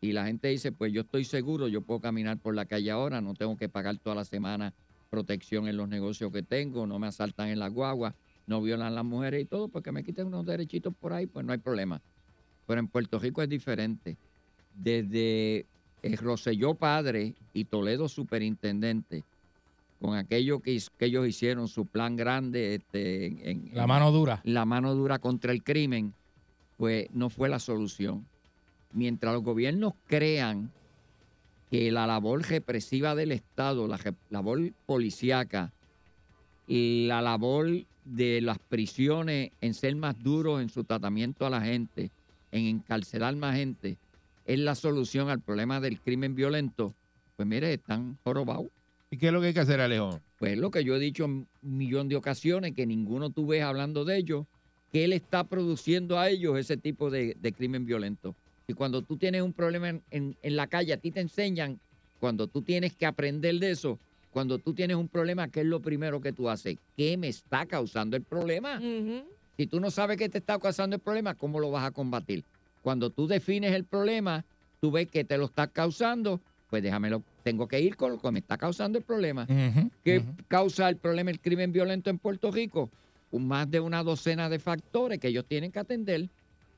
[0.00, 3.20] Y la gente dice, pues yo estoy seguro, yo puedo caminar por la calle ahora,
[3.20, 4.72] no tengo que pagar toda la semana
[5.10, 8.14] protección en los negocios que tengo, no me asaltan en la guagua,
[8.46, 11.52] no violan las mujeres y todo, porque me quiten unos derechitos por ahí, pues no
[11.52, 12.00] hay problema.
[12.66, 14.16] Pero en Puerto Rico es diferente.
[14.74, 15.66] Desde
[16.02, 19.24] el Roselló padre y Toledo superintendente,
[20.00, 24.40] con aquello que, ellos hicieron, su plan grande, este, en- La mano dura.
[24.44, 26.12] la mano dura contra el crimen,
[26.76, 28.26] pues no fue la solución.
[28.92, 30.70] Mientras los gobiernos crean
[31.70, 33.98] que la labor represiva del Estado, la
[34.28, 35.72] labor policíaca
[36.66, 37.68] y la labor
[38.04, 42.10] de las prisiones en ser más duros en su tratamiento a la gente,
[42.50, 43.96] en encarcelar más gente,
[44.44, 46.94] es la solución al problema del crimen violento,
[47.36, 48.66] pues mire, están jorobados.
[49.10, 50.20] ¿Y qué es lo que hay que hacer, Alejo?
[50.38, 53.62] Pues lo que yo he dicho en un millón de ocasiones, que ninguno tú ves
[53.62, 54.46] hablando de ellos,
[54.90, 58.34] que él está produciendo a ellos ese tipo de, de crimen violento.
[58.66, 61.78] Y cuando tú tienes un problema en, en- en la calle, a ti te enseñan,
[62.20, 63.98] cuando tú tienes que aprender de eso,
[64.30, 66.78] cuando tú tienes un problema, ¿qué es lo primero que tú haces?
[66.96, 68.78] ¿Qué me está causando el problema?
[69.58, 72.44] Si tú no sabes qué te está causando el problema, ¿cómo lo vas a combatir?
[72.82, 74.44] Cuando tú defines el problema,
[74.80, 78.30] tú ves que te lo está causando, pues déjamelo, tengo que ir con lo que
[78.32, 79.46] me está causando el problema.
[80.04, 80.16] ¿Qué
[80.48, 82.90] causa el problema del crimen violento en Puerto Rico?
[83.30, 86.28] Un- más de una docena de factores que ellos tienen que atender.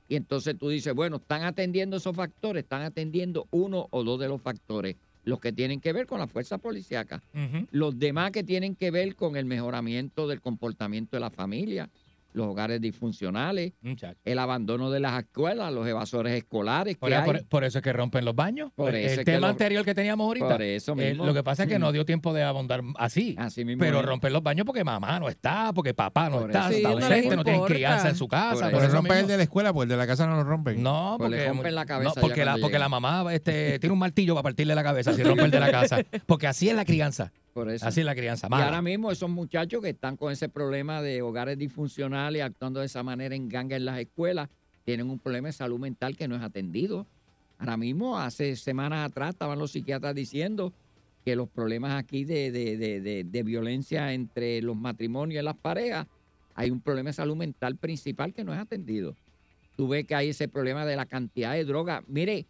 [0.06, 4.28] Y entonces tú dices, bueno, están atendiendo esos factores, están atendiendo uno o dos de
[4.28, 7.22] los factores, los que tienen que ver con la fuerza policíaca,
[7.70, 11.90] los demás que tienen que ver con el mejoramiento del comportamiento de la familia,
[12.34, 13.72] los hogares disfuncionales,
[14.24, 17.24] el abandono de las escuelas, los evasores escolares Por, que hay.
[17.24, 18.72] por- por eso es que rompen los baños.
[18.74, 20.48] Por el eso el tema lo- anterior que teníamos ahorita.
[20.48, 21.24] Por eso eh, mismo.
[21.26, 21.82] lo que pasa es que Mm.
[21.82, 23.36] no dio tiempo de abundar así.
[23.64, 26.88] mismo pero rompen los baños porque mamá no está, porque papá no Por está, está
[26.90, 28.68] no ausente, no, tienen crianza en su casa.
[28.70, 30.44] Por eso eso rompen el de la escuela, pues el de la casa no lo
[30.44, 30.82] rompen.
[30.82, 33.92] No, Pues le porque, rompen la cabeza no, porque, la, porque la mamá este, tiene
[33.92, 35.98] un martillo para partirle la cabeza si rompe el de la casa.
[36.26, 37.32] Porque así es la crianza.
[37.54, 37.86] Por eso.
[37.86, 38.48] Así es la crianza.
[38.48, 38.64] Y mala.
[38.66, 43.02] ahora mismo esos muchachos que están con ese problema de hogares disfuncionales, actuando de esa
[43.02, 44.48] manera en ganga en las escuelas,
[44.84, 47.06] tienen un problema de salud mental que no es atendido.
[47.58, 50.72] Ahora mismo, hace semanas atrás, estaban los psiquiatras diciendo
[51.24, 55.56] que los problemas aquí de, de- de- de- de violencia entre los matrimonios y las
[55.56, 56.06] parejas,
[56.56, 59.16] hay un problema de salud mental principal que no es atendido.
[59.76, 62.02] Tú ves que hay ese problema de la cantidad de drogas.
[62.08, 62.46] Mire,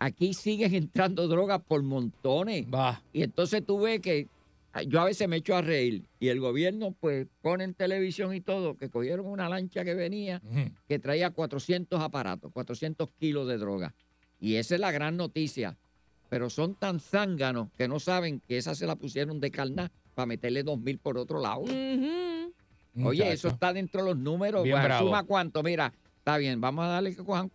[0.00, 2.66] aquí siguen entrando drogas por montones.
[3.12, 4.26] Y entonces tú ves que
[4.72, 8.34] ah, yo a veces me echo a reír y el gobierno pues pone en televisión
[8.34, 10.40] y todo que cogieron una lancha que venía
[10.88, 13.94] que traía 400 aparatos, 400 kilos de droga.
[14.40, 15.76] Y esa es la gran noticia.
[16.30, 20.26] Pero son tan zánganos que no saben que esa se la pusieron de carná para
[20.26, 21.62] meterle 2 mil por otro lado.
[21.62, 22.52] Oye,
[22.94, 23.24] Muchacho.
[23.24, 24.62] eso está dentro de los números.
[24.64, 25.06] Bien Bueno, bravo.
[25.08, 27.50] suma cuánto, mira, está bien, vamos a darle que cojan,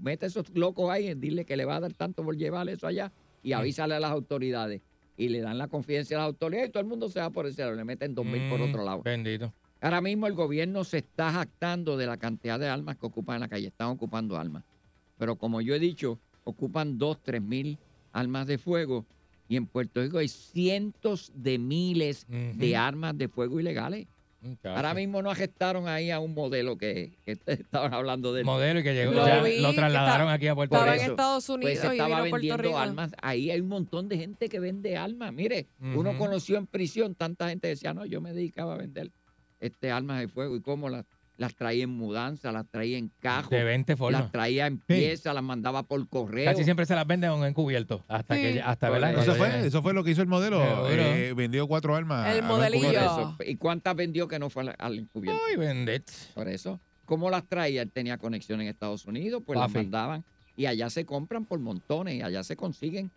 [0.00, 3.12] mete esos locos ahí, dile que le va a dar tanto por llevar eso allá
[3.42, 4.80] y avísale a las autoridades.
[5.16, 7.46] Y le dan la confidencia a las autoridades y todo el mundo se va por
[7.46, 9.02] ese lado, le meten dos mil por Mm, otro lado.
[9.02, 9.52] Bendito.
[9.80, 13.40] Ahora mismo el gobierno se está jactando de la cantidad de armas que ocupan en
[13.40, 13.66] la calle.
[13.66, 14.64] Están ocupando armas.
[15.18, 17.78] Pero como yo he dicho, ocupan dos, tres mil
[18.12, 19.04] armas de fuego.
[19.48, 24.06] Y en Puerto Rico hay cientos de miles de armas de fuego ilegales.
[24.64, 28.82] Ahora mismo no arrestaron ahí a un modelo que, que estaban hablando del Modelo y
[28.82, 31.12] que llegó, Lo ya vi, lo trasladaron está- aquí a Puerto estaba en Rico.
[31.12, 32.78] Estados Unidos Pues y vino a Puerto vendiendo Rico.
[32.78, 33.12] armas.
[33.22, 35.32] Ahí hay un montón de gente que vende armas.
[35.32, 39.10] Mire, uno conoció en prisión tanta gente que decía, no, yo me dedicaba a vender
[39.60, 41.04] este armas de fuego y cómo las,
[41.42, 44.22] las traía en mudanza, las traía en cajos, De 20 formas.
[44.22, 46.46] las traía en piezas, las mandaba por correo.
[46.50, 48.02] Casi siempre se las venden encubierto.
[48.08, 48.40] Hasta Sí.
[48.40, 50.88] que hasta eso fue, eso fue lo que hizo el modelo.
[50.88, 52.34] Eh, vendió cuatro armas.
[52.34, 52.84] El modelillo.
[52.86, 53.20] Por encubierto.
[53.44, 53.50] eso.
[53.50, 55.40] ¿Y cuántas vendió que no fue al, al encubierto?
[55.50, 56.10] Ay, vendet.
[56.34, 56.80] Por eso.
[57.04, 57.82] ¿Cómo las traía?
[57.82, 60.24] Él tenía conexión en Estados Unidos, pues las mandaban.
[60.56, 63.10] Y allá se compran por montones, y allá se consiguen,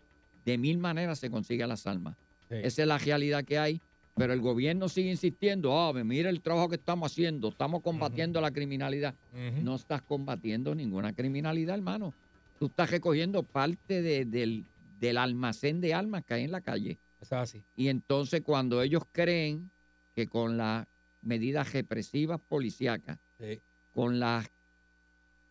[0.44, 2.16] de mil maneras se consiguen las armas.
[2.48, 2.56] Sí.
[2.62, 3.80] Esa es la realidad que hay.
[4.16, 8.50] Pero el gobierno sigue insistiendo, ah, mira el trabajo que estamos haciendo, estamos combatiendo la
[8.50, 9.14] criminalidad.
[9.62, 12.14] No estás combatiendo ninguna criminalidad, hermano.
[12.58, 14.64] Tú estás recogiendo parte de- del,
[14.98, 16.96] del almacén de armas que hay en la calle.
[17.20, 17.62] Eso es así.
[17.76, 19.70] Y entonces cuando ellos creen
[20.14, 20.86] que con las
[21.20, 23.60] medidas represivas policíacas, Sí.
[23.94, 24.48] con las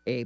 [0.08, 0.26] eh,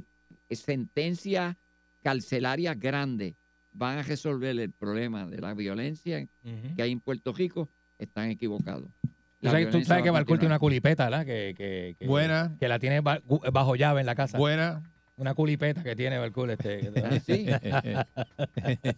[0.50, 1.56] sentencias
[2.02, 3.34] carcelarias grandes,
[3.72, 6.26] van a resolver el problema de la violencia
[6.74, 7.68] que hay en Puerto Rico,
[8.00, 8.84] están equivocados.
[9.02, 9.08] Tú
[9.46, 11.24] La sabes, tú violencia sabes que Barcul tiene una culipeta, ¿verdad?
[11.24, 12.56] Que, que, que- Buena.
[12.60, 14.36] Que la tiene bajo llave en la casa.
[14.36, 14.89] Buena.
[15.20, 16.48] Una culipeta que tiene Barcul.
[16.50, 17.46] Este, Ah, sí.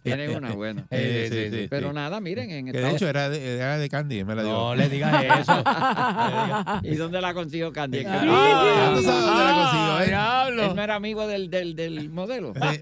[0.03, 0.83] Tiene una buena.
[0.89, 1.95] Sí, Sí, sí, sí, Pero sí.
[1.95, 4.51] nada, miren, en Que de hecho era de, era de Candy, me la dio.
[4.53, 5.63] No le digas eso.
[6.83, 8.05] ¿Y dónde la consiguió Candy?
[8.07, 10.05] Ah, ¿tú sabes dónde la consigo, eh?
[10.07, 10.63] diablo.
[10.69, 12.53] Él no era amigo del, del, del modelo.
[12.55, 12.79] Sí,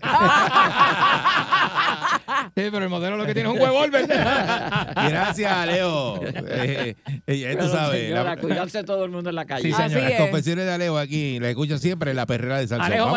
[2.72, 3.82] pero el modelo lo que tiene es un huevo.
[3.90, 6.22] Gracias, Leo.
[6.24, 6.96] Eh,
[7.28, 8.02] eh, ya tú sabes.
[8.02, 9.64] señora, la- cuidarse todo el mundo en la calle.
[9.64, 10.06] Sí, las señor.
[10.06, 10.20] Así es.
[10.22, 12.86] confesiones de Alejo aquí, la escucho siempre en la perrera de Salsón.
[12.92, 13.10] Alejo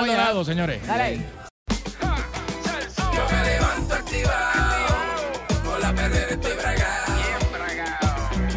[0.44, 0.86] Señores.
[0.86, 1.20] Dale.
[3.14, 4.86] Yo me levanto activado,
[5.64, 7.14] con la perrera estoy bragado.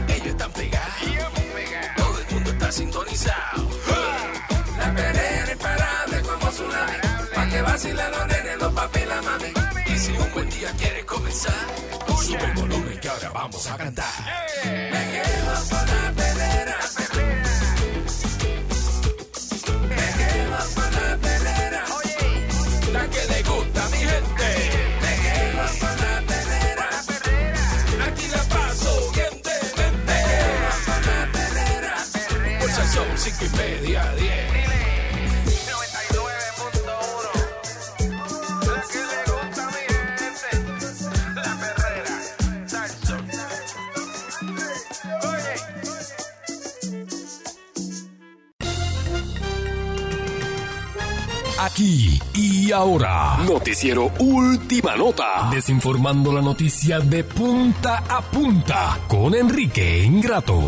[0.07, 0.93] Ellos están pegados,
[1.95, 3.69] todo el mundo está sintonizado.
[4.77, 6.97] La perrera es imparable como tsunami,
[7.33, 9.53] pa' que vacilen los nenes, los papi y la mami.
[9.87, 11.65] Y si un buen día quieres comenzar,
[12.21, 14.05] sube el volumen que ahora vamos a cantar.
[14.63, 16.06] Me quedo con
[33.77, 34.47] cinco y media, diez.
[35.67, 37.29] 99.1
[38.65, 39.83] La que le gusta a mi
[40.17, 40.49] gente
[41.35, 42.15] La perrera
[42.65, 43.23] Salsón
[45.23, 45.55] Oye
[51.59, 60.03] Aquí y ahora, Noticiero Última Nota, desinformando la noticia de punta a punta con Enrique
[60.03, 60.65] Ingrato.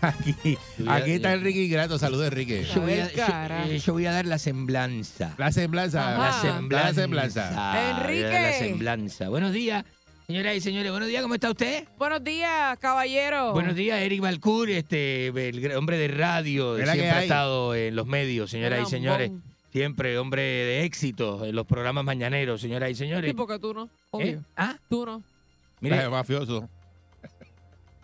[0.00, 0.56] Aquí,
[0.88, 1.98] aquí está Enrique Ingrato.
[1.98, 2.64] Saludos, Enrique.
[2.72, 3.66] Yo voy, a, ver, cara.
[3.66, 5.34] yo- eh, yo voy a dar la semblanza.
[5.38, 6.00] La semblanza.
[6.12, 6.18] Ajá.
[6.18, 7.00] La La semblanza.
[7.02, 7.48] semblanza.
[7.50, 8.30] Voy a dar Enrique.
[8.30, 9.28] La semblanza.
[9.28, 9.84] Buenos días,
[10.26, 10.90] señoras y señores.
[10.90, 11.84] Buenos días, ¿cómo está usted?
[11.98, 13.52] Buenos días, caballero.
[13.52, 18.50] Buenos días, Eric Balcour, este, el hombre de radio, siempre ha estado en los medios,
[18.50, 19.30] señoras y señores.
[19.72, 23.30] Siempre hombre de éxito en los programas mañaneros, señoras y señores.
[23.30, 23.90] Sí, porque tú no.
[24.18, 24.38] ¿Eh?
[24.56, 24.76] ¿Ah?
[24.88, 25.22] Tú no.
[25.80, 26.08] Mire, Eh,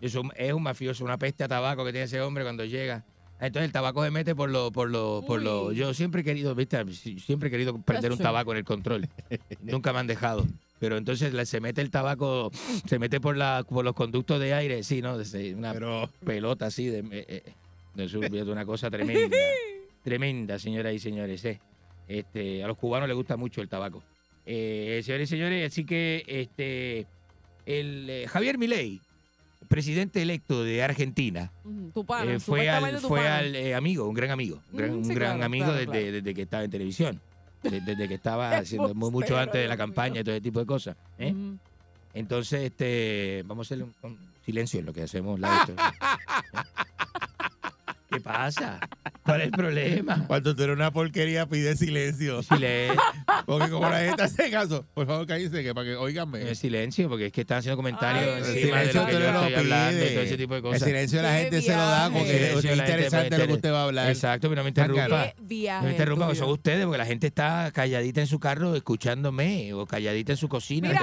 [0.04, 0.20] mafioso.
[0.32, 3.04] eso es un mafioso, una peste a tabaco que tiene ese hombre cuando llega.
[3.40, 5.72] Entonces el tabaco se mete por lo, por lo, por lo.
[5.72, 9.08] Yo siempre he querido, viste, Si- siempre he querido prender un tabaco en el control.
[9.62, 10.46] Nunca me han dejado.
[10.78, 12.50] Pero entonces se mete el tabaco,
[12.86, 15.18] se mete por la, por los conductos de aire, sí, ¿no?
[15.18, 17.52] De- Una Pero pelota así de, eh, eh,
[17.94, 19.36] de fíjate, una cosa tremenda.
[20.02, 21.44] tremenda, señoras y señores.
[21.44, 21.60] eh.
[22.06, 24.02] Este, a los cubanos les gusta mucho el tabaco.
[24.46, 27.06] Eh, señores y señores, así que este
[27.66, 29.00] el eh, Javier Milei,
[29.68, 31.50] presidente electo de Argentina,
[32.06, 32.32] pana.
[32.34, 33.38] eh, fue al, fue pana.
[33.38, 35.78] al eh, amigo, un gran amigo, un gran, Mm, un sí, gran claro, amigo claro,
[35.80, 36.12] desde, claro.
[36.12, 37.20] desde que estaba en televisión,
[37.62, 40.60] de- desde que estaba haciendo mu- mucho antes de la campaña y todo ese tipo
[40.60, 40.96] de cosas.
[41.18, 41.34] ¿eh?
[42.14, 45.66] Entonces, este, vamos a hacerle un, un silencio en lo que hacemos la.
[48.08, 48.78] ¿Qué pasa?
[49.24, 50.24] ¿Cuál es el problema?
[50.26, 52.42] cuando tú eres una porquería, pide silencio.
[52.42, 53.00] Silencio,
[53.46, 56.54] Porque como la gente hace caso, por favor, cállense, que para que oiganme.
[56.54, 59.32] silencio, porque es que están haciendo comentarios Ay, El encima de silencio lo que yo
[59.32, 60.82] no estoy hablando y todo ese tipo de El cosas.
[60.82, 64.08] silencio la gente se lo da porque es interesante lo que usted va a hablar.
[64.10, 65.08] Exacto, pero no me interrumpa.
[65.08, 66.38] No me interrumpa, tuyo.
[66.38, 70.48] son ustedes, porque la gente está calladita en su carro escuchándome o calladita en su
[70.48, 71.00] cocina Mira,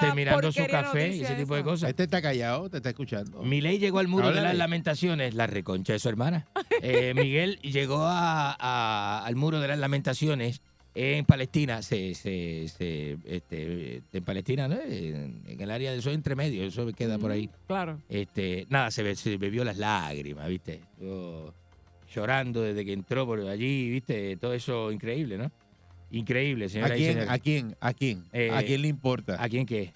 [0.00, 1.90] Terminando su café y ese tipo de cosas.
[1.90, 3.42] Este está callado, te está escuchando.
[3.42, 6.46] Milei llegó al muro de las lamentaciones, la reconcha de su hermana.
[6.82, 10.60] Eh, Miguel llegó a- a- al muro de las lamentaciones
[10.94, 14.76] en Palestina, se, se, se, este, en Palestina, ¿no?
[14.80, 17.50] en, en el área de eso entre medio, eso queda por ahí.
[17.66, 18.00] Claro.
[18.08, 20.80] Este, nada, se, be- se bebió las lágrimas, ¿viste?
[20.98, 21.52] Yo
[22.14, 24.36] llorando desde que entró por allí, ¿viste?
[24.38, 25.50] Todo eso increíble, ¿no?
[26.10, 26.94] Increíble, ¿A señora.
[26.94, 27.18] quién?
[27.28, 27.76] ¿A quién?
[27.80, 28.24] ¿A quién?
[28.52, 29.42] ¿A quién le importa?
[29.42, 29.92] ¿A quién qué?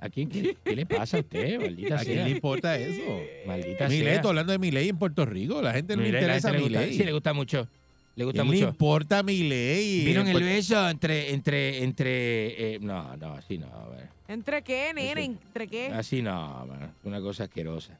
[0.00, 0.56] ¿A quién qué?
[0.64, 2.12] ¿Qué le pasa a usted, maldita ¿A sea?
[2.12, 3.20] quién le importa eso?
[3.46, 4.14] Maldita Milei, sea.
[4.14, 5.62] estoy hablando de mi ley en Puerto Rico.
[5.62, 6.94] La gente no le interesa a mi ley.
[6.96, 7.68] Sí, le gusta mucho.
[8.14, 8.68] Le gusta ¿Quién le mucho.
[8.70, 10.04] importa mi ley?
[10.04, 14.08] ¿Vieron el beso entre, entre, entre, eh, no, no, así no, bueno.
[14.28, 15.24] ¿Entre qué, nene?
[15.24, 15.86] ¿Entre qué?
[15.88, 16.68] así no,
[17.04, 17.96] una cosa asquerosa,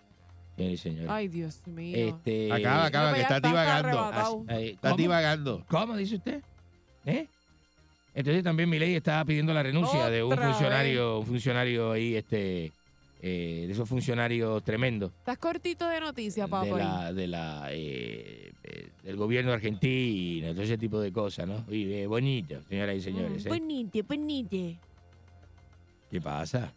[0.57, 1.09] señores y señores.
[1.11, 1.97] Ay, Dios mío.
[1.97, 3.89] Este, Acaba, acaba, No, que pero ya está divagando.
[3.89, 4.45] arrebatado.
[4.49, 4.97] Así- eh, Está ¿cómo?
[4.99, 5.65] divagando.
[5.69, 6.43] ¿Cómo dice usted?
[7.07, 7.27] ¿Eh?
[8.15, 12.73] Entonces también mi ley estaba pidiendo la renuncia de un funcionario, un funcionario ahí, este,
[13.23, 16.67] eh, de esos funcionarios tremendos Estás cortito de noticias, papá.
[16.67, 21.65] de la, de la, eh, eh, del gobierno argentino, todo ese tipo de cosas, ¿no?
[21.71, 23.47] Y eh, bonito, señoras y señores.
[23.47, 23.49] ¿eh?
[23.49, 24.77] Bonite, bonite.
[26.11, 26.71] ¿Qué pasa?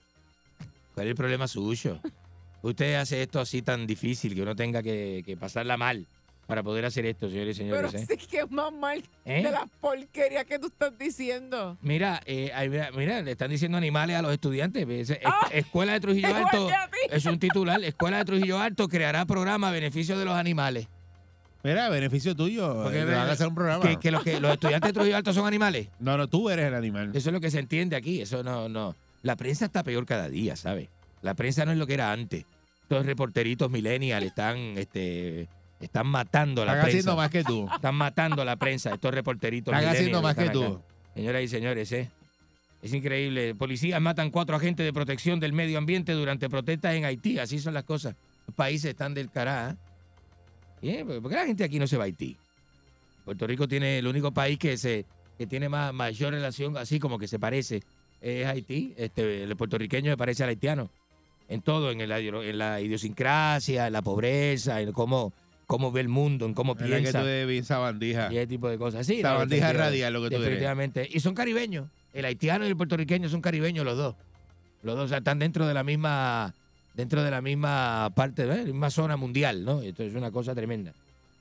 [0.94, 2.00] ¿Cuál es el problema suyo?
[2.62, 6.08] Usted hace esto así tan difícil que uno tenga que, que pasarla mal
[6.48, 8.10] para poder hacer esto, señores y Pero señores.
[8.10, 8.18] ¿eh?
[8.20, 9.44] sí que es más mal ¿Eh?
[9.44, 11.78] de las porquerías que tú estás diciendo.
[11.82, 14.88] Mira, eh, mira, mira, le están diciendo animales a los estudiantes.
[15.10, 16.70] Es- Ah, Escuela de Trujillo Alto
[17.10, 17.84] es un titular.
[17.84, 20.88] Escuela de Trujillo Alto creará programa a beneficio de los animales.
[21.64, 22.84] Mira, beneficio tuyo.
[22.84, 23.84] Porque eh, van a hacer un programa.
[23.84, 25.88] Que, que los, que los estudiantes de Trujillo Alto son animales.
[26.00, 27.10] No, no, tú eres el animal.
[27.16, 28.22] Eso es lo que se entiende aquí.
[28.22, 28.96] Eso no, no.
[29.24, 30.90] La prensa está peor cada día, ¿sabes?
[31.24, 32.46] La prensa no es lo que era antes.
[32.84, 35.48] Estos reporteritos millennials están, este,
[35.80, 36.98] están matando a la Están prensa.
[37.00, 37.70] haciendo más que tú.
[37.74, 39.74] Están matando a la prensa, estos reporteritos.
[39.74, 40.82] Están haciendo más que están tú.
[41.14, 42.10] Señoras y señores, ¿eh?
[42.82, 43.56] Es increíble.
[43.56, 47.40] Policías matan cuatro agentes de protección del medio ambiente durante protestas en Haití.
[47.40, 48.16] Así son las cosas.
[48.48, 49.76] Los países están del cará.
[50.82, 51.04] ¿eh?
[51.04, 52.38] ¿Por qué la gente aquí no se va a Haití?
[53.24, 55.06] Puerto Rico tiene el único país que se
[55.38, 57.84] que tiene más, mayor relación, así como que se parece,
[58.22, 58.94] es Haití.
[58.98, 60.90] Este, el puertorriqueño se parece al haitiano.
[61.48, 65.34] En todo, en, el, en la idiosincrasia, en la pobreza, en cómo,
[65.66, 67.22] cómo ve el mundo, en cómo Mira que piensa.
[67.22, 68.32] tú eres bien sabandija.
[68.32, 69.06] Y ese tipo de cosas.
[69.06, 70.46] Sí, Sabandija radial lo que tú eres.
[70.46, 71.08] Definitivamente.
[71.12, 71.88] Y son caribeños.
[72.14, 74.16] El haitiano y el puertorriqueño son caribeños los dos.
[74.84, 76.54] Los dos o sea, están dentro de la misma
[76.94, 78.48] dentro de la misma parte, ¿eh?
[78.48, 79.82] la misma zona mundial, ¿no?
[79.82, 80.94] Esto es una cosa tremenda.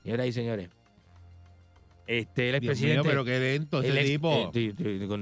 [0.03, 0.69] Señoras y señores.
[2.07, 3.01] Este, el Dios expresidente.
[3.03, 4.53] mío, pero qué lento este el ex- tipo.
[4.55, 4.73] eh,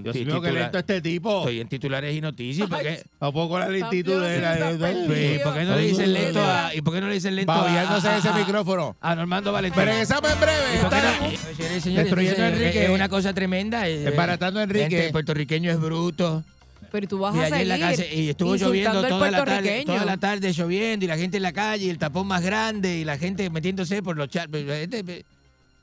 [0.02, 1.38] Dios mío, qué lento este tipo.
[1.40, 2.68] Estoy en titulares y noticias.
[2.68, 3.02] ¿Por qué?
[3.20, 6.80] ¿A poco la lentitud de la ¿Y por qué no le dicen lento a, y
[6.80, 8.96] por qué no le dicen lento a, ese micrófono.
[9.00, 9.80] a Normando Valentín?
[9.84, 10.56] Regresamos en breve.
[10.74, 12.84] ¿Y por qué Está- no- Señores y señores, Destruyendo a entonces, Enrique.
[12.84, 13.88] Es una cosa tremenda.
[13.88, 15.06] eh, Desbaratando a Enrique.
[15.06, 16.42] El puertorriqueño es bruto.
[16.90, 19.82] Pero tú vas Y a ayer en la calle, y estuvo lloviendo toda la, tarde,
[19.86, 22.98] toda la tarde lloviendo y la gente en la calle y el tapón más grande
[22.98, 24.48] y la gente metiéndose por los char-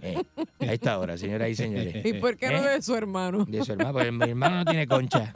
[0.01, 0.24] Eh,
[0.59, 2.05] a esta hora, señoras y señores.
[2.05, 2.76] ¿Y por qué no ¿Eh?
[2.76, 3.45] de su hermano?
[3.45, 5.32] De su hermana, porque mi hermano no tiene concha.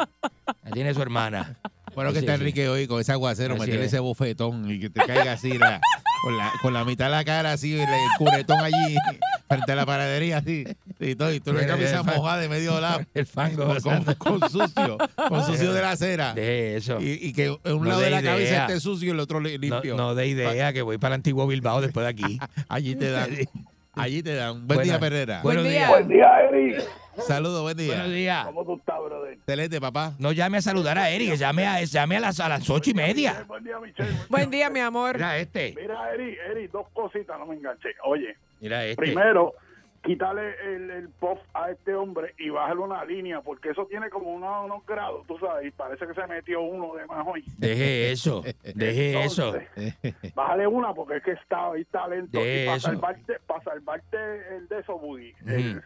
[0.64, 1.58] La tiene su hermana.
[1.96, 2.42] Bueno, que Sí, está sí.
[2.42, 3.94] Enrique hoy con ese aguacero, Así meterle es.
[3.94, 5.80] ese bofetón y que te caiga así, la-
[6.24, 8.96] con, la, con la mitad de la cara así, el, el curetón allí,
[9.48, 10.64] frente a la paradería, así,
[11.00, 13.68] y todo, y tú el fan- mojada de medio lado, El fango.
[13.84, 14.98] con, con- con sucio,
[15.30, 16.34] con sucio de la acera.
[16.34, 17.00] De eso.
[17.00, 18.32] Y, y que en un No lado de de la idea.
[18.32, 19.96] cabeza esté sucio y el otro No, limpio.
[19.96, 22.40] no de idea que voy para el antiguo Bilbao después de aquí.
[22.70, 23.30] Allí te dan.
[23.96, 24.68] Allí te dan.
[24.68, 25.42] Buen día, Perrera.
[25.44, 25.90] Buenos días.
[25.90, 26.84] Buen día, Eric.
[27.28, 27.94] Saludos, buen día.
[27.94, 28.46] Buenos días.
[28.46, 29.34] ¿Cómo tú estás, brother?
[29.34, 30.14] Excelente, papá.
[30.18, 32.96] No llame a saludar a Eric, llame a, llame a, las, a las ocho y
[32.96, 33.46] media.
[33.48, 34.10] Buen día, Michelle.
[34.30, 35.14] Buen día, mi amor.
[35.14, 35.76] Mira este.
[35.80, 37.90] Mira, Eric, Eric, dos cositas, no me enganché.
[38.06, 39.00] Oye, Mira este.
[39.00, 39.54] primero,
[40.04, 44.34] quítale el, el pop a este hombre y bájale una línea, porque eso tiene como
[44.34, 47.44] unos, unos grados, tú sabes, y parece que se metió uno de más hoy.
[47.58, 48.44] Deje eso.
[48.76, 49.54] Deje eso.
[50.36, 52.38] Bájale una, porque es que está ahí talento.
[52.40, 52.88] De y para eso.
[52.90, 54.18] salvarte, para salvarte
[54.58, 55.18] el de eso, Ujú.
[55.18, 55.82] el,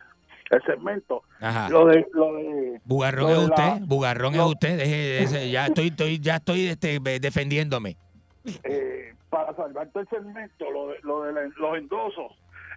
[0.49, 1.69] el segmento, Ajá.
[1.69, 2.07] lo de...
[2.13, 4.77] Lo de Bugarrón lo es la- usted, bugarrón es usted.
[4.77, 7.97] Deje ese- ya estoy, estoy, ya estoy este, defendiéndome.
[8.63, 12.31] eh, para salvarte el segmento, lo de, lo de la- los endosos,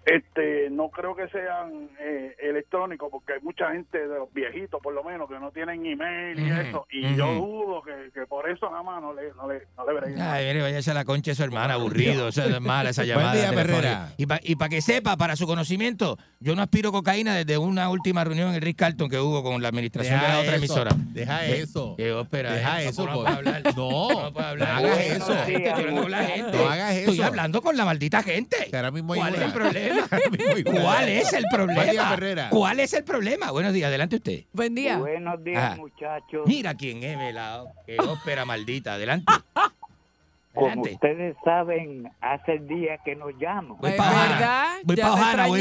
[0.06, 4.94] este no creo que sean eh, electrónicos porque hay mucha gente de los viejitos por
[4.94, 8.70] lo menos que no tienen email y eso y yo dudo que, que por eso
[8.70, 10.22] nada más no le no le, no le.
[10.22, 12.28] Ay, mire, váyase a la concha de su hermana, aburrido.
[12.28, 13.34] Eso es mala esa Buen llamada.
[13.34, 13.76] día, telefónica.
[13.80, 14.12] Perrera.
[14.16, 17.90] Y para y pa que sepa, para su conocimiento, yo no aspiro cocaína desde una
[17.90, 20.56] última reunión en el Rick Carlton que hubo con la administración de la otra eso,
[20.56, 20.90] emisora.
[21.12, 21.94] Deja Eh, eso.
[21.96, 22.52] Qué ópera.
[22.54, 23.06] Deja eh, eso.
[23.06, 23.62] no puedo hablar.
[23.76, 24.82] No, No puedo hablar.
[24.82, 25.34] no hagas eso.
[25.34, 26.56] Estoy hablando con la gente.
[26.56, 27.10] No hagas eso.
[27.10, 28.56] Estoy hablando con la maldita gente.
[28.70, 29.89] Que ahora mismo hay ¿Cuál es el problema?
[30.64, 32.48] ¿Cuál es el día, problema?
[32.50, 33.50] ¿Cuál es el problema?
[33.50, 34.44] Buenos días, adelante usted.
[34.52, 34.98] Buen día.
[34.98, 35.76] Buenos días, Ah.
[35.76, 36.46] muchachos.
[36.46, 37.68] Mira quién es, velado.
[37.86, 38.94] Qué ópera maldita.
[38.94, 39.32] Adelante.
[40.54, 40.94] Como Adelante.
[40.94, 43.76] ustedes saben, hace días que nos llamo.
[43.76, 44.66] Voy Es pa' Ojana.
[44.84, 45.60] Voy ya pa' te Ojana, voy.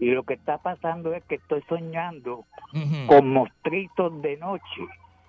[0.00, 3.06] Y lo que está pasando es que estoy soñando Ujú.
[3.06, 4.62] con mostritos de noche.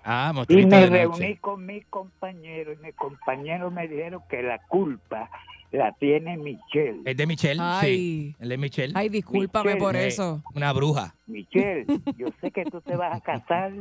[0.04, 1.38] Ah, Y mostrito me de reuní noche.
[1.40, 5.28] con mis compañeros y mis compañeros me dijeron que la culpa
[5.72, 7.00] la tiene Michelle.
[7.04, 7.60] ¿Es de Michelle?
[7.62, 7.96] Ay.
[7.96, 8.36] Sí.
[8.40, 8.92] El de Michelle.
[8.96, 10.42] Ay, discúlpame por Eh, eso.
[10.54, 11.14] Una bruja.
[11.26, 13.72] Michelle, yo sé que tú te vas a casar,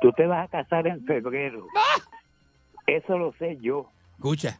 [0.00, 1.66] tú te vas a casar en febrero.
[2.86, 3.88] Eso lo sé yo.
[4.16, 4.58] Escucha.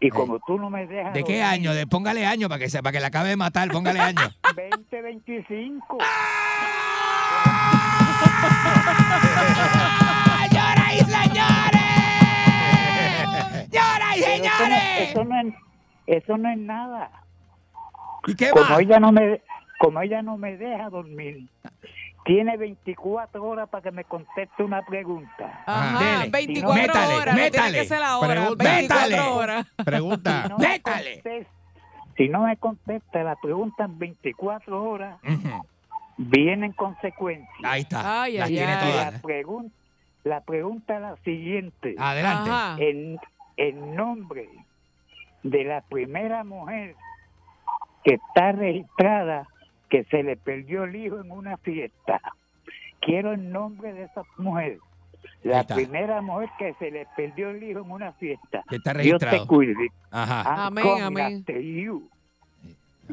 [0.00, 1.14] Y como tú no me dejas...
[1.14, 1.18] Eh.
[1.20, 1.72] ¿De qué año?
[1.72, 3.70] De, póngale año para que, se, para que la acabe de matar.
[3.70, 4.20] Póngale año.
[4.90, 5.98] 2025.
[8.42, 9.22] ¡Señoras
[15.10, 15.54] eso no- no, es,
[16.06, 17.10] eso no es nada.
[18.26, 18.80] ¿Y qué como más?
[18.80, 19.40] ella no me
[19.78, 21.48] como ella no me deja dormir
[22.24, 26.30] tiene 24 horas para que me conteste una pregunta Ajá, dele.
[26.30, 27.34] 24 Métale, horas.
[27.34, 27.62] No métale.
[27.70, 28.28] tiene que ser la hora.
[28.34, 28.64] Pregunta.
[28.64, 29.20] 24 Métale.
[29.28, 29.66] horas.
[29.84, 30.42] Pregunta.
[30.44, 31.14] si no, me Métale.
[31.22, 31.50] contesta,
[32.16, 35.66] si no me contesta la pregunta en 24 horas Ujú.
[36.16, 38.22] vienen consecuencias Ahí está.
[38.22, 38.78] Ay, Las ay, tiene ay.
[38.88, 39.22] Y la todas.
[39.22, 39.74] pregunta
[40.24, 42.50] la pregunta es la siguiente Adelante.
[42.50, 42.76] Ajá.
[42.78, 43.18] en
[43.56, 44.48] en nombre
[45.42, 46.94] de la primera mujer
[48.04, 49.46] que está registrada
[49.88, 52.20] que se le perdió el hijo en una fiesta.
[53.00, 54.78] Quiero el nombre de esa mujer.
[55.42, 58.62] La primera mujer que se le perdió el hijo en una fiesta.
[58.68, 59.46] Que está Dios te registrado.
[59.46, 59.88] cuide.
[60.10, 60.66] Ajá.
[60.66, 61.44] Amén, amén.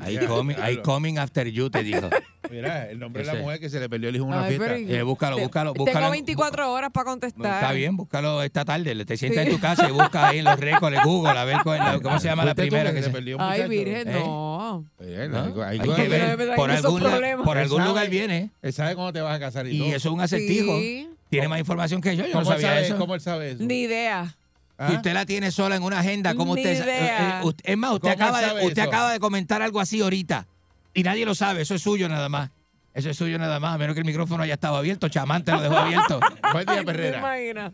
[0.02, 2.10] Ahí coming, ahí coming after you, te dijo.
[2.50, 3.38] Mira, el nombre de Ese.
[3.38, 4.76] la mujer que se le perdió el hijo en una Ay, fiesta.
[4.76, 5.94] pero- Eh, búscalo, Te- búscalo, búscalo.
[6.00, 7.54] Tengo en- 24 horas para contestar.
[7.62, 9.06] Está bien, búscalo esta tarde.
[9.06, 9.50] Te sientas Sí.
[9.52, 12.20] en tu casa y busca ahí en los récords de Google a ver cuál- cómo
[12.20, 13.10] se llama la ¿Fuiste tú primera que se se...
[13.12, 14.14] perdió un Ay, virgen, ¿Eh?
[14.14, 14.86] no.
[15.00, 15.64] Eh, ¿no?
[15.64, 16.56] hay- hay Hay que ver.
[16.56, 17.46] Por hay problemas.
[17.46, 18.50] por algún sabe- lugar viene.
[18.62, 19.88] Él sabe cómo te vas a casar y, Y todo.
[19.90, 20.80] eso es un acertijo.
[20.80, 21.10] Sí.
[21.30, 22.24] Tiene más información que yo.
[22.26, 22.98] Yo no ¿Cómo, él sabía sabe, eso.
[22.98, 23.64] ¿Cómo él sabe eso?
[23.64, 24.36] Ni idea.
[24.82, 24.88] ¿Ah?
[24.90, 27.78] Si usted la tiene sola en una agenda, ¿cómo Ni usted eh, eh, usted- Es
[27.78, 30.48] más, usted, ¿Cómo acaba de, usted acaba de comentar algo así ahorita.
[30.94, 31.62] Y nadie lo sabe.
[31.64, 32.50] Eso es suyo nada más.
[32.94, 33.76] Eso es suyo nada más.
[33.76, 35.10] A menos que el micrófono haya estado abierto.
[35.10, 36.20] Chamán te lo dejó abierto.
[36.54, 37.20] Buen día, ¿Te Perrera.
[37.20, 37.74] imaginas?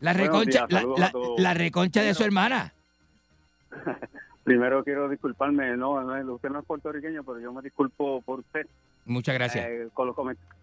[0.00, 0.84] La Buenos reconcha, días,
[1.36, 2.72] la, reconcha de su hermana.
[4.44, 8.66] Primero quiero disculparme, no, no, usted no es puertorriqueño, pero yo me disculpo por usted
[9.06, 9.64] Muchas gracias.
[9.66, 10.16] eh, con, los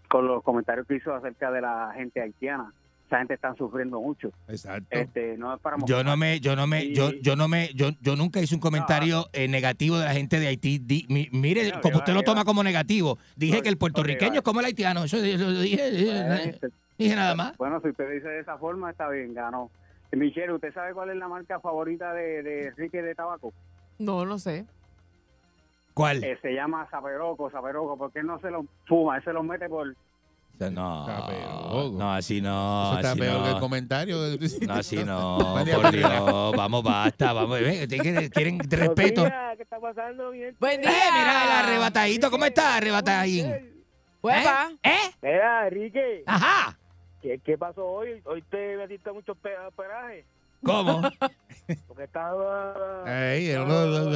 [0.08, 2.72] con los comentarios que hizo acerca de la gente haitiana.
[3.12, 4.32] Esa gente está sufriendo mucho.
[4.48, 4.88] Exacto.
[4.90, 7.90] Este, no es para Yo no me, yo no me, yo, yo no me, yo,
[8.00, 10.80] yo nunca hice un comentario eh, negativo de la gente de Haití.
[10.80, 12.46] Di- mi- mire, No, como usted va, lo toma va.
[12.46, 15.04] como negativo, dije No, que el puertorriqueño es como el haitiano.
[15.04, 16.60] Eso, eso lo dije, dije, Eh,
[16.98, 17.58] dije nada más.
[17.58, 19.70] Bueno, si usted dice de esa forma, está bien, ganó.
[20.14, 23.52] Michelle, ¿usted sabe cuál es la marca favorita de, de Enrique de tabaco?
[24.00, 24.66] No, no sé.
[25.94, 26.24] ¿Cuál?
[26.24, 29.68] Eh, se llama Saberoco, Saberoco, porque él no se lo fuma, él se lo mete
[29.68, 29.94] por...
[30.70, 34.18] No, no, así no, Eso está así peor que el comentario.
[34.68, 35.38] No, así no,
[35.74, 35.92] por.
[35.92, 37.58] Dios, vamos, basta, vamos,
[37.90, 39.26] quieren, quieren respeto.
[39.26, 40.32] Eh, ¿Qué está pasando?
[40.32, 40.56] Bien.
[40.60, 40.92] Buen día.
[40.92, 43.84] mira el arrebatadito, ¿cómo está, arrebatadín?
[44.22, 44.72] Huepa.
[44.84, 44.98] ¿Eh?
[45.22, 46.78] Mira, Enrique, Ajá.
[47.22, 48.22] ¿qué, ¿qué pasó hoy?
[48.26, 50.26] Hoy te metiste muchos pe- perajes.
[50.64, 51.02] ¿Cómo?
[51.88, 53.04] Porque estaba...
[53.08, 54.12] Ey, el son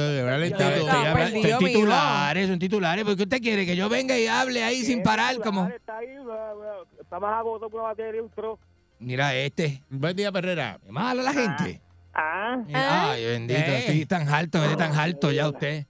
[1.58, 3.04] titulares, son titulares.
[3.04, 3.66] porque usted quiere?
[3.66, 5.66] Que yo venga y hable ahí sin parar, como.
[5.68, 8.58] Está ahí, más agotado que una batería un tro.
[8.98, 9.82] Mira este.
[9.90, 10.78] Buen día, Perrera.
[10.84, 11.80] Qué malo la gente.
[12.14, 13.78] Ah, Mira, Ay, bendito, Eh.
[13.80, 15.84] estoy tan alto, estoy tan alto ya usted.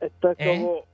[0.00, 0.58] esto es ¿Eh?
[0.60, 0.84] como...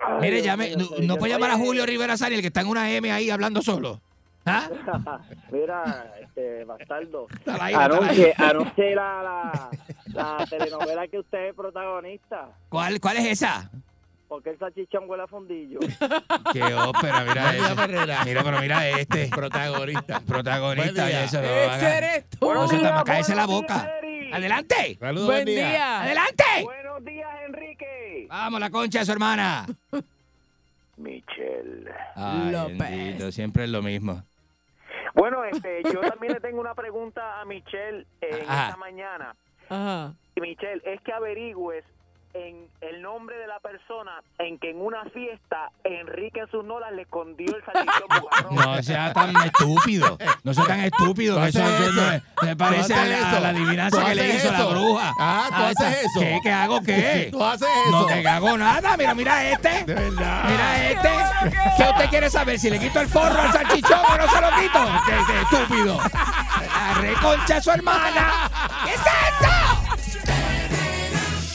[0.00, 2.66] Ay, Mire, llame, no, no puede llamar a Julio Rivera Sani, el que está en
[2.68, 4.00] una M ahí hablando solo.
[4.46, 4.68] ¿Ah?
[5.52, 7.26] Mira, este, bastardo.
[7.46, 9.70] Anuncie la, la,
[10.14, 12.48] la telenovela que usted es protagonista.
[12.68, 13.70] ¿Cuál, ¿Cuál es esa?
[14.28, 15.78] Porque el salchichón huele a fondillo.
[16.52, 17.74] Qué ópera, mira Buen día.
[17.74, 18.24] Perrera.
[18.26, 19.28] Mira, pero mira este.
[19.28, 20.20] Protagonista.
[20.20, 21.24] Protagonista Buen y día.
[21.24, 22.52] eso no Ese eres tú.
[22.52, 23.90] No se te días, cállese la buenos boca.
[24.30, 24.98] ¡Adelante!
[25.00, 26.02] Saludos, Buen día.
[26.02, 26.44] ¡Adelante!
[26.62, 28.26] Buenos días, Enrique.
[28.28, 29.66] Vamos, la concha de su hermana.
[30.98, 31.90] Michelle.
[32.14, 32.78] Ay, López.
[32.78, 34.22] bendito, siempre es lo mismo.
[35.14, 39.34] Bueno, este, yo también le tengo una pregunta a Michelle en esta mañana.
[39.68, 40.14] Ajá.
[40.40, 41.84] Michelle, es que averigües
[42.34, 47.54] en el nombre de la persona en que en una fiesta Enrique Zunola le escondió
[47.56, 48.08] el salchichón.
[48.50, 50.16] No sea tan estúpido.
[50.44, 51.36] No sea tan estúpido.
[51.36, 52.22] ¿Tú que Eso, haces eso eso?
[52.42, 53.36] me ¿Tú parece haces a la, eso?
[53.36, 54.70] a la adivinanza ¿Tú que le hizo la eso?
[54.70, 55.12] bruja.
[55.18, 56.20] Ah, ¿tú Ah, haces eso?
[56.20, 56.38] ¿Qué?
[56.42, 57.28] ¿Qué hago qué?
[57.32, 58.06] ¿Tú haces No eso?
[58.08, 58.96] te hago nada.
[58.96, 59.84] Mira, mira este.
[59.84, 60.44] De verdad.
[60.48, 61.08] Mira este.
[61.76, 62.58] ¿Qué usted quiere saber?
[62.58, 64.78] ¿Si le quito el forro al salchichón o no se lo quito?
[65.06, 65.98] ¡Qué, qué estúpido!
[66.74, 68.50] ¡Arre concha su hermana!
[68.84, 69.67] ¿Qué es eso?